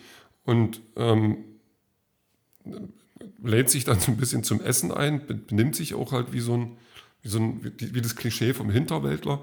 Und 0.44 0.82
ähm, 0.96 1.38
lädt 3.42 3.70
sich 3.70 3.84
dann 3.84 3.98
so 3.98 4.12
ein 4.12 4.18
bisschen 4.18 4.44
zum 4.44 4.60
Essen 4.60 4.92
ein, 4.92 5.26
benimmt 5.26 5.74
sich 5.74 5.94
auch 5.94 6.12
halt 6.12 6.32
wie 6.32 6.40
so 6.40 6.54
ein, 6.54 6.76
wie, 7.22 7.28
so 7.28 7.38
ein, 7.38 7.64
wie, 7.64 7.94
wie 7.94 8.02
das 8.02 8.16
Klischee 8.16 8.52
vom 8.52 8.68
Hinterwäldler 8.68 9.42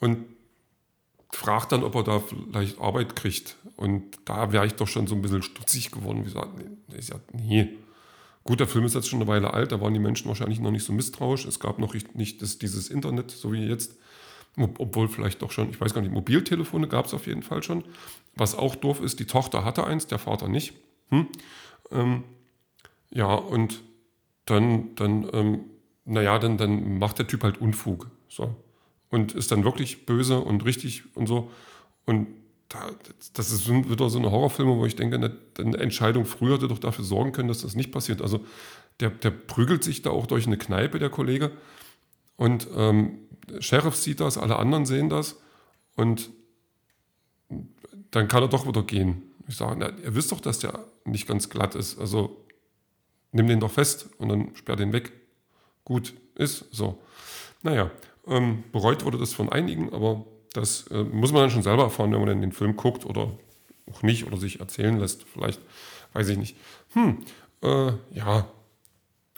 und 0.00 0.26
fragt 1.30 1.72
dann, 1.72 1.82
ob 1.82 1.94
er 1.94 2.04
da 2.04 2.20
vielleicht 2.20 2.78
Arbeit 2.78 3.16
kriegt. 3.16 3.56
Und 3.76 4.18
da 4.26 4.52
wäre 4.52 4.66
ich 4.66 4.74
doch 4.74 4.88
schon 4.88 5.06
so 5.06 5.14
ein 5.14 5.22
bisschen 5.22 5.42
stutzig 5.42 5.92
geworden. 5.92 6.20
Wie 6.20 6.24
gesagt, 6.24 7.32
nee, 7.34 7.64
nee 7.64 7.78
Gut, 8.44 8.60
der 8.60 8.66
Film 8.66 8.84
ist 8.84 8.94
jetzt 8.94 9.08
schon 9.08 9.20
eine 9.20 9.28
Weile 9.28 9.54
alt, 9.54 9.70
da 9.72 9.80
waren 9.80 9.94
die 9.94 10.00
Menschen 10.00 10.28
wahrscheinlich 10.28 10.58
noch 10.58 10.70
nicht 10.70 10.84
so 10.84 10.92
misstrauisch. 10.92 11.44
Es 11.44 11.60
gab 11.60 11.78
noch 11.78 11.94
nicht 12.14 12.42
das, 12.42 12.58
dieses 12.58 12.90
Internet, 12.90 13.30
so 13.30 13.52
wie 13.52 13.66
jetzt. 13.66 13.96
Obwohl 14.56 15.08
vielleicht 15.08 15.40
doch 15.40 15.50
schon, 15.50 15.70
ich 15.70 15.80
weiß 15.80 15.94
gar 15.94 16.02
nicht, 16.02 16.12
Mobiltelefone 16.12 16.86
gab 16.86 17.06
es 17.06 17.14
auf 17.14 17.26
jeden 17.26 17.42
Fall 17.42 17.62
schon. 17.62 17.84
Was 18.34 18.54
auch 18.54 18.74
doof 18.74 19.00
ist, 19.00 19.20
die 19.20 19.26
Tochter 19.26 19.64
hatte 19.64 19.84
eins, 19.84 20.06
der 20.08 20.18
Vater 20.18 20.48
nicht. 20.48 20.74
Hm? 21.08 21.28
Ähm, 21.90 22.24
ja, 23.10 23.32
und 23.34 23.82
dann, 24.44 24.94
dann 24.96 25.28
ähm, 25.32 25.60
naja, 26.04 26.38
dann, 26.38 26.58
dann 26.58 26.98
macht 26.98 27.18
der 27.18 27.26
Typ 27.26 27.44
halt 27.44 27.60
Unfug. 27.60 28.10
So. 28.28 28.54
Und 29.08 29.34
ist 29.34 29.52
dann 29.52 29.64
wirklich 29.64 30.04
böse 30.04 30.40
und 30.40 30.64
richtig 30.64 31.04
und 31.14 31.26
so. 31.26 31.50
Und 32.04 32.26
das 33.34 33.50
ist 33.50 33.68
wieder 33.68 34.10
so 34.10 34.18
eine 34.18 34.30
Horrorfilme, 34.30 34.76
wo 34.76 34.86
ich 34.86 34.96
denke, 34.96 35.16
eine, 35.16 35.78
Entscheidung 35.78 36.24
früher 36.24 36.54
hätte 36.54 36.68
doch 36.68 36.78
dafür 36.78 37.04
sorgen 37.04 37.32
können, 37.32 37.48
dass 37.48 37.62
das 37.62 37.74
nicht 37.74 37.92
passiert. 37.92 38.22
Also 38.22 38.44
der, 39.00 39.10
der 39.10 39.30
prügelt 39.30 39.84
sich 39.84 40.02
da 40.02 40.10
auch 40.10 40.26
durch 40.26 40.46
eine 40.46 40.58
Kneipe, 40.58 40.98
der 40.98 41.10
Kollege. 41.10 41.52
Und 42.36 42.68
ähm, 42.76 43.18
der 43.48 43.62
Sheriff 43.62 43.96
sieht 43.96 44.20
das, 44.20 44.38
alle 44.38 44.56
anderen 44.56 44.86
sehen 44.86 45.08
das. 45.08 45.40
Und 45.96 46.30
dann 48.10 48.28
kann 48.28 48.42
er 48.42 48.48
doch 48.48 48.66
wieder 48.66 48.82
gehen. 48.82 49.22
Ich 49.48 49.56
sage, 49.56 49.76
na, 49.78 49.90
ihr 50.02 50.14
wisst 50.14 50.32
doch, 50.32 50.40
dass 50.40 50.58
der 50.58 50.84
nicht 51.04 51.26
ganz 51.26 51.50
glatt 51.50 51.74
ist. 51.74 51.98
Also 51.98 52.44
nimm 53.32 53.48
den 53.48 53.60
doch 53.60 53.70
fest 53.70 54.08
und 54.18 54.28
dann 54.28 54.54
sperr 54.54 54.76
den 54.76 54.92
weg. 54.92 55.12
Gut, 55.84 56.14
ist 56.34 56.66
so. 56.70 57.02
Naja, 57.62 57.90
ähm, 58.26 58.64
bereut 58.72 59.04
wurde 59.04 59.18
das 59.18 59.34
von 59.34 59.48
einigen, 59.48 59.92
aber 59.92 60.24
das 60.52 60.86
äh, 60.88 61.02
muss 61.02 61.32
man 61.32 61.42
dann 61.42 61.50
schon 61.50 61.62
selber 61.62 61.84
erfahren, 61.84 62.12
wenn 62.12 62.20
man 62.20 62.28
dann 62.28 62.40
den 62.40 62.52
Film 62.52 62.76
guckt 62.76 63.06
oder 63.06 63.32
auch 63.90 64.02
nicht 64.02 64.26
oder 64.26 64.36
sich 64.36 64.60
erzählen 64.60 64.98
lässt 64.98 65.24
vielleicht. 65.24 65.60
weiß 66.12 66.28
ich 66.28 66.38
nicht. 66.38 66.56
Hm, 66.92 67.18
äh, 67.62 67.92
ja, 68.12 68.50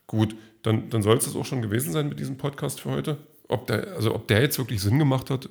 gut, 0.06 0.36
dann, 0.62 0.90
dann 0.90 1.02
soll 1.02 1.16
es 1.16 1.24
das 1.24 1.36
auch 1.36 1.44
schon 1.44 1.62
gewesen 1.62 1.92
sein 1.92 2.08
mit 2.08 2.18
diesem 2.18 2.36
Podcast 2.36 2.80
für 2.80 2.90
heute. 2.90 3.18
Ob 3.48 3.66
der, 3.66 3.92
also 3.92 4.14
ob 4.14 4.26
der 4.28 4.40
jetzt 4.40 4.58
wirklich 4.58 4.80
Sinn 4.80 4.98
gemacht 4.98 5.30
hat, 5.30 5.48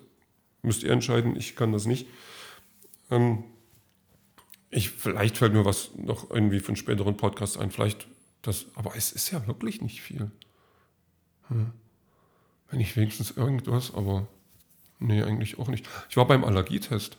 müsst 0.64 0.84
ihr 0.84 0.92
entscheiden. 0.92 1.36
Ich 1.36 1.56
kann 1.56 1.72
das 1.72 1.86
nicht. 1.86 2.08
Ähm, 3.12 3.44
ich, 4.70 4.90
vielleicht 4.90 5.38
fällt 5.38 5.54
mir 5.54 5.66
was 5.66 5.92
noch 5.96 6.32
irgendwie 6.32 6.60
für 6.60 6.70
einen 6.70 6.78
späteren 6.78 7.16
Podcast 7.16 7.58
ein. 7.58 7.70
Vielleicht 7.70 8.08
das, 8.42 8.66
aber 8.76 8.96
es 8.96 9.12
ist 9.12 9.32
ja 9.32 9.46
wirklich 9.46 9.82
nicht 9.82 10.02
viel. 10.02 10.32
Hm. 11.48 11.72
Wenn 12.70 12.80
ich 12.80 12.96
wenigstens 12.96 13.32
irgendwas, 13.32 13.94
aber 13.94 14.28
nee, 15.04 15.22
eigentlich 15.22 15.60
auch 15.60 15.68
nicht. 15.68 15.88
Ich 16.10 16.18
war 16.18 16.28
beim 16.28 16.44
Allergietest. 16.44 17.18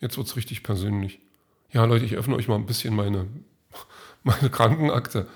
Jetzt 0.00 0.16
wird 0.16 0.26
es 0.26 0.36
richtig 0.36 0.62
persönlich. 0.62 1.20
Ja, 1.70 1.84
Leute, 1.84 2.04
ich 2.04 2.16
öffne 2.16 2.36
euch 2.36 2.48
mal 2.48 2.56
ein 2.56 2.66
bisschen 2.66 2.94
meine, 2.94 3.28
meine 4.22 4.50
Krankenakte. 4.50 5.28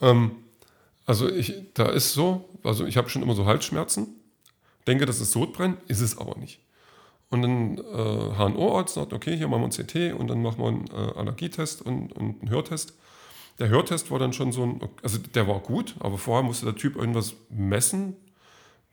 Ähm, 0.00 0.32
also 1.06 1.28
ich, 1.28 1.54
da 1.74 1.86
ist 1.86 2.12
so, 2.12 2.48
also 2.62 2.86
ich 2.86 2.96
habe 2.96 3.08
schon 3.08 3.22
immer 3.22 3.34
so 3.34 3.46
Halsschmerzen, 3.46 4.06
denke, 4.86 5.06
das 5.06 5.20
ist 5.20 5.32
Sodbrennen, 5.32 5.78
ist 5.88 6.00
es 6.00 6.18
aber 6.18 6.38
nicht. 6.38 6.60
Und 7.30 7.42
dann 7.42 7.78
äh, 7.78 8.36
HNO-Arzt 8.36 8.94
sagt, 8.94 9.12
okay, 9.12 9.36
hier 9.36 9.48
machen 9.48 9.62
wir 9.62 9.68
ein 9.68 9.86
CT 9.86 10.18
und 10.18 10.28
dann 10.28 10.42
machen 10.42 10.58
wir 10.58 10.68
einen 10.68 10.88
äh, 10.88 11.18
Allergietest 11.18 11.82
und, 11.82 12.12
und 12.12 12.42
einen 12.42 12.50
Hörtest. 12.50 12.94
Der 13.58 13.68
Hörtest 13.68 14.10
war 14.10 14.18
dann 14.18 14.32
schon 14.32 14.52
so 14.52 14.64
ein, 14.64 14.80
also 15.02 15.18
der 15.18 15.46
war 15.46 15.60
gut, 15.60 15.94
aber 16.00 16.18
vorher 16.18 16.42
musste 16.42 16.66
der 16.66 16.76
Typ 16.76 16.96
irgendwas 16.96 17.34
messen, 17.50 18.16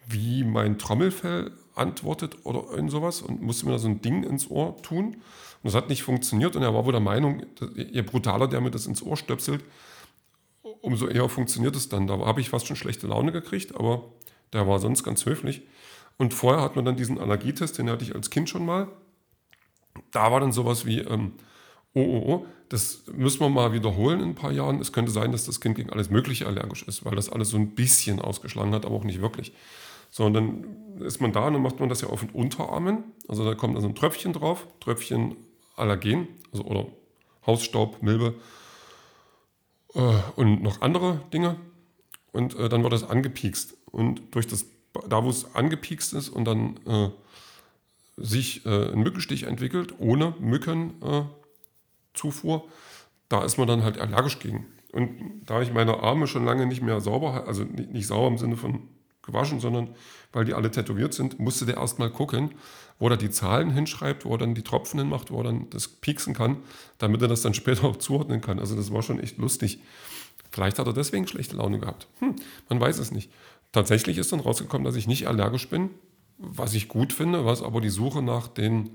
wie 0.07 0.43
mein 0.43 0.77
Trommelfell 0.77 1.51
antwortet 1.75 2.37
oder 2.43 2.63
irgend 2.71 2.91
sowas 2.91 3.21
und 3.21 3.41
musste 3.41 3.65
mir 3.65 3.73
da 3.73 3.77
so 3.77 3.87
ein 3.87 4.01
Ding 4.01 4.23
ins 4.23 4.49
Ohr 4.49 4.81
tun. 4.81 5.15
Und 5.15 5.63
das 5.63 5.75
hat 5.75 5.89
nicht 5.89 6.03
funktioniert 6.03 6.55
und 6.55 6.63
er 6.63 6.73
war 6.73 6.85
wohl 6.85 6.91
der 6.91 7.01
Meinung, 7.01 7.43
je 7.75 8.01
brutaler 8.01 8.47
der 8.47 8.61
mir 8.61 8.71
das 8.71 8.87
ins 8.87 9.01
Ohr 9.01 9.17
stöpselt, 9.17 9.63
umso 10.81 11.07
eher 11.07 11.27
funktioniert 11.29 11.75
es 11.75 11.89
dann. 11.89 12.07
Da 12.07 12.17
habe 12.19 12.41
ich 12.41 12.49
fast 12.49 12.67
schon 12.67 12.75
schlechte 12.75 13.07
Laune 13.07 13.31
gekriegt, 13.31 13.75
aber 13.75 14.05
der 14.53 14.67
war 14.67 14.79
sonst 14.79 15.03
ganz 15.03 15.25
höflich. 15.25 15.63
Und 16.17 16.33
vorher 16.33 16.63
hat 16.63 16.75
man 16.75 16.85
dann 16.85 16.95
diesen 16.95 17.19
Allergietest, 17.19 17.77
den 17.77 17.89
hatte 17.89 18.03
ich 18.03 18.15
als 18.15 18.29
Kind 18.29 18.49
schon 18.49 18.65
mal. 18.65 18.87
Da 20.11 20.31
war 20.31 20.39
dann 20.39 20.51
sowas 20.51 20.85
wie, 20.85 20.99
ähm, 20.99 21.33
oh, 21.93 22.01
oh, 22.01 22.23
oh, 22.33 22.45
das 22.69 23.03
müssen 23.13 23.39
wir 23.39 23.49
mal 23.49 23.73
wiederholen 23.73 24.19
in 24.19 24.29
ein 24.29 24.35
paar 24.35 24.51
Jahren. 24.51 24.79
Es 24.79 24.91
könnte 24.91 25.11
sein, 25.11 25.31
dass 25.31 25.45
das 25.45 25.61
Kind 25.61 25.75
gegen 25.75 25.89
alles 25.91 26.09
Mögliche 26.09 26.47
allergisch 26.47 26.83
ist, 26.83 27.05
weil 27.05 27.15
das 27.15 27.29
alles 27.29 27.49
so 27.49 27.57
ein 27.57 27.75
bisschen 27.75 28.19
ausgeschlagen 28.19 28.73
hat, 28.73 28.85
aber 28.85 28.95
auch 28.95 29.03
nicht 29.03 29.21
wirklich. 29.21 29.53
So, 30.09 30.25
und 30.25 30.33
dann 30.33 30.99
ist 30.99 31.21
man 31.21 31.31
da 31.31 31.47
und 31.47 31.53
dann 31.53 31.61
macht 31.61 31.79
man 31.79 31.89
das 31.89 32.01
ja 32.01 32.09
auf 32.09 32.21
den 32.21 32.29
Unterarmen. 32.29 33.03
Also 33.27 33.45
da 33.45 33.55
kommt 33.55 33.75
also 33.75 33.87
ein 33.87 33.95
Tröpfchen 33.95 34.33
drauf, 34.33 34.67
Tröpfchen 34.79 35.35
Allergen, 35.75 36.27
also 36.51 36.63
oder 36.63 36.87
Hausstaub, 37.45 38.01
Milbe 38.01 38.35
äh, 39.93 40.13
und 40.35 40.63
noch 40.63 40.81
andere 40.81 41.21
Dinge. 41.33 41.57
Und 42.31 42.55
äh, 42.55 42.69
dann 42.69 42.83
wird 42.83 42.93
das 42.93 43.07
angepiekst. 43.07 43.75
Und 43.91 44.35
durch 44.35 44.47
das 44.47 44.65
da 45.07 45.23
wo 45.23 45.29
es 45.29 45.55
angepiekst 45.55 46.13
ist 46.13 46.29
und 46.29 46.45
dann 46.45 46.79
äh, 46.85 47.09
sich 48.17 48.65
äh, 48.65 48.91
ein 48.91 48.99
Mückenstich 48.99 49.43
entwickelt, 49.43 49.95
ohne 49.99 50.33
Mückenzufuhr, 50.39 52.57
äh, 52.57 52.61
da 53.29 53.43
ist 53.43 53.57
man 53.57 53.67
dann 53.67 53.83
halt 53.83 53.99
allergisch 53.99 54.39
gegen. 54.39 54.65
Und 54.93 55.41
da 55.45 55.61
ich 55.61 55.73
meine 55.73 56.01
Arme 56.01 56.27
schon 56.27 56.45
lange 56.45 56.65
nicht 56.65 56.81
mehr 56.81 57.01
sauber, 57.01 57.47
also 57.47 57.63
nicht, 57.63 57.91
nicht 57.91 58.07
sauber 58.07 58.27
im 58.27 58.37
Sinne 58.37 58.57
von 58.57 58.87
gewaschen, 59.27 59.59
sondern 59.59 59.89
weil 60.31 60.45
die 60.45 60.55
alle 60.55 60.71
tätowiert 60.71 61.13
sind, 61.13 61.39
musste 61.39 61.67
der 61.67 61.77
erstmal 61.77 62.09
gucken, 62.09 62.55
wo 62.97 63.09
er 63.09 63.17
die 63.17 63.29
Zahlen 63.29 63.71
hinschreibt, 63.71 64.25
wo 64.25 64.31
er 64.33 64.39
dann 64.39 64.55
die 64.55 64.63
Tropfen 64.63 64.99
hinmacht, 64.99 65.29
wo 65.29 65.39
er 65.39 65.43
dann 65.43 65.69
das 65.69 65.87
pieksen 65.87 66.33
kann, 66.33 66.57
damit 66.97 67.21
er 67.21 67.27
das 67.27 67.43
dann 67.43 67.53
später 67.53 67.83
auch 67.83 67.97
zuordnen 67.97 68.41
kann. 68.41 68.59
Also 68.59 68.75
das 68.75 68.91
war 68.91 69.03
schon 69.03 69.19
echt 69.19 69.37
lustig. 69.37 69.79
Vielleicht 70.49 70.79
hat 70.79 70.87
er 70.87 70.93
deswegen 70.93 71.27
schlechte 71.27 71.55
Laune 71.55 71.79
gehabt. 71.79 72.07
Hm, 72.19 72.35
man 72.69 72.79
weiß 72.79 72.97
es 72.97 73.11
nicht. 73.11 73.29
Tatsächlich 73.71 74.17
ist 74.17 74.31
dann 74.31 74.39
rausgekommen, 74.39 74.85
dass 74.85 74.95
ich 74.95 75.07
nicht 75.07 75.27
allergisch 75.27 75.69
bin, 75.69 75.91
was 76.37 76.73
ich 76.73 76.87
gut 76.87 77.13
finde, 77.13 77.45
was 77.45 77.61
aber 77.61 77.81
die 77.81 77.89
Suche 77.89 78.21
nach 78.21 78.47
den 78.47 78.91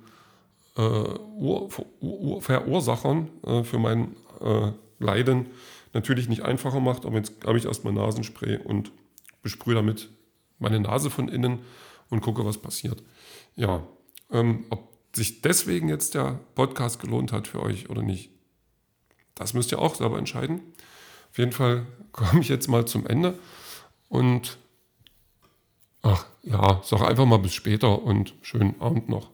äh, 0.77 0.81
Ur 0.81 1.69
Ur 2.01 2.41
Verursachern 2.41 3.29
äh, 3.45 3.63
für 3.63 3.79
mein 3.79 4.17
äh, 4.41 4.73
Leiden 4.99 5.47
natürlich 5.93 6.29
nicht 6.29 6.43
einfacher 6.43 6.81
macht. 6.81 7.05
Aber 7.05 7.17
jetzt 7.17 7.33
habe 7.45 7.59
ich 7.59 7.67
erstmal 7.67 7.93
Nasenspray 7.93 8.59
und 8.59 8.93
besprühe 9.43 9.75
damit 9.75 10.09
meine 10.63 10.81
Nase 10.81 11.11
von 11.11 11.29
innen 11.29 11.61
und 12.09 12.21
gucke, 12.21 12.45
was 12.45 12.59
passiert. 12.59 13.03
Ja, 13.57 13.87
ähm, 14.31 14.65
ob 14.71 14.89
sich 15.15 15.43
deswegen 15.43 15.89
jetzt 15.89 16.15
der 16.15 16.41
Podcast 16.55 17.01
gelohnt 17.01 17.33
hat 17.33 17.49
für 17.49 17.61
euch 17.63 17.91
oder 17.91 18.03
nicht, 18.03 18.31
das 19.35 19.55
müsst 19.55 19.73
ihr 19.73 19.79
auch 19.79 19.95
selber 19.95 20.19
entscheiden. 20.19 20.61
Auf 21.31 21.39
jeden 21.39 21.53
Fall 21.53 21.87
komme 22.13 22.41
ich 22.41 22.49
jetzt 22.49 22.69
mal 22.69 22.87
zum 22.87 23.07
Ende 23.07 23.39
und 24.09 24.59
ach 26.03 26.27
ja, 26.43 26.81
sag 26.85 27.03
einfach 27.03 27.27
mal 27.27 27.39
bis 27.39 27.55
später 27.55 28.03
und 28.03 28.35
schönen 28.43 28.81
Abend 28.81 29.09
noch. 29.09 29.31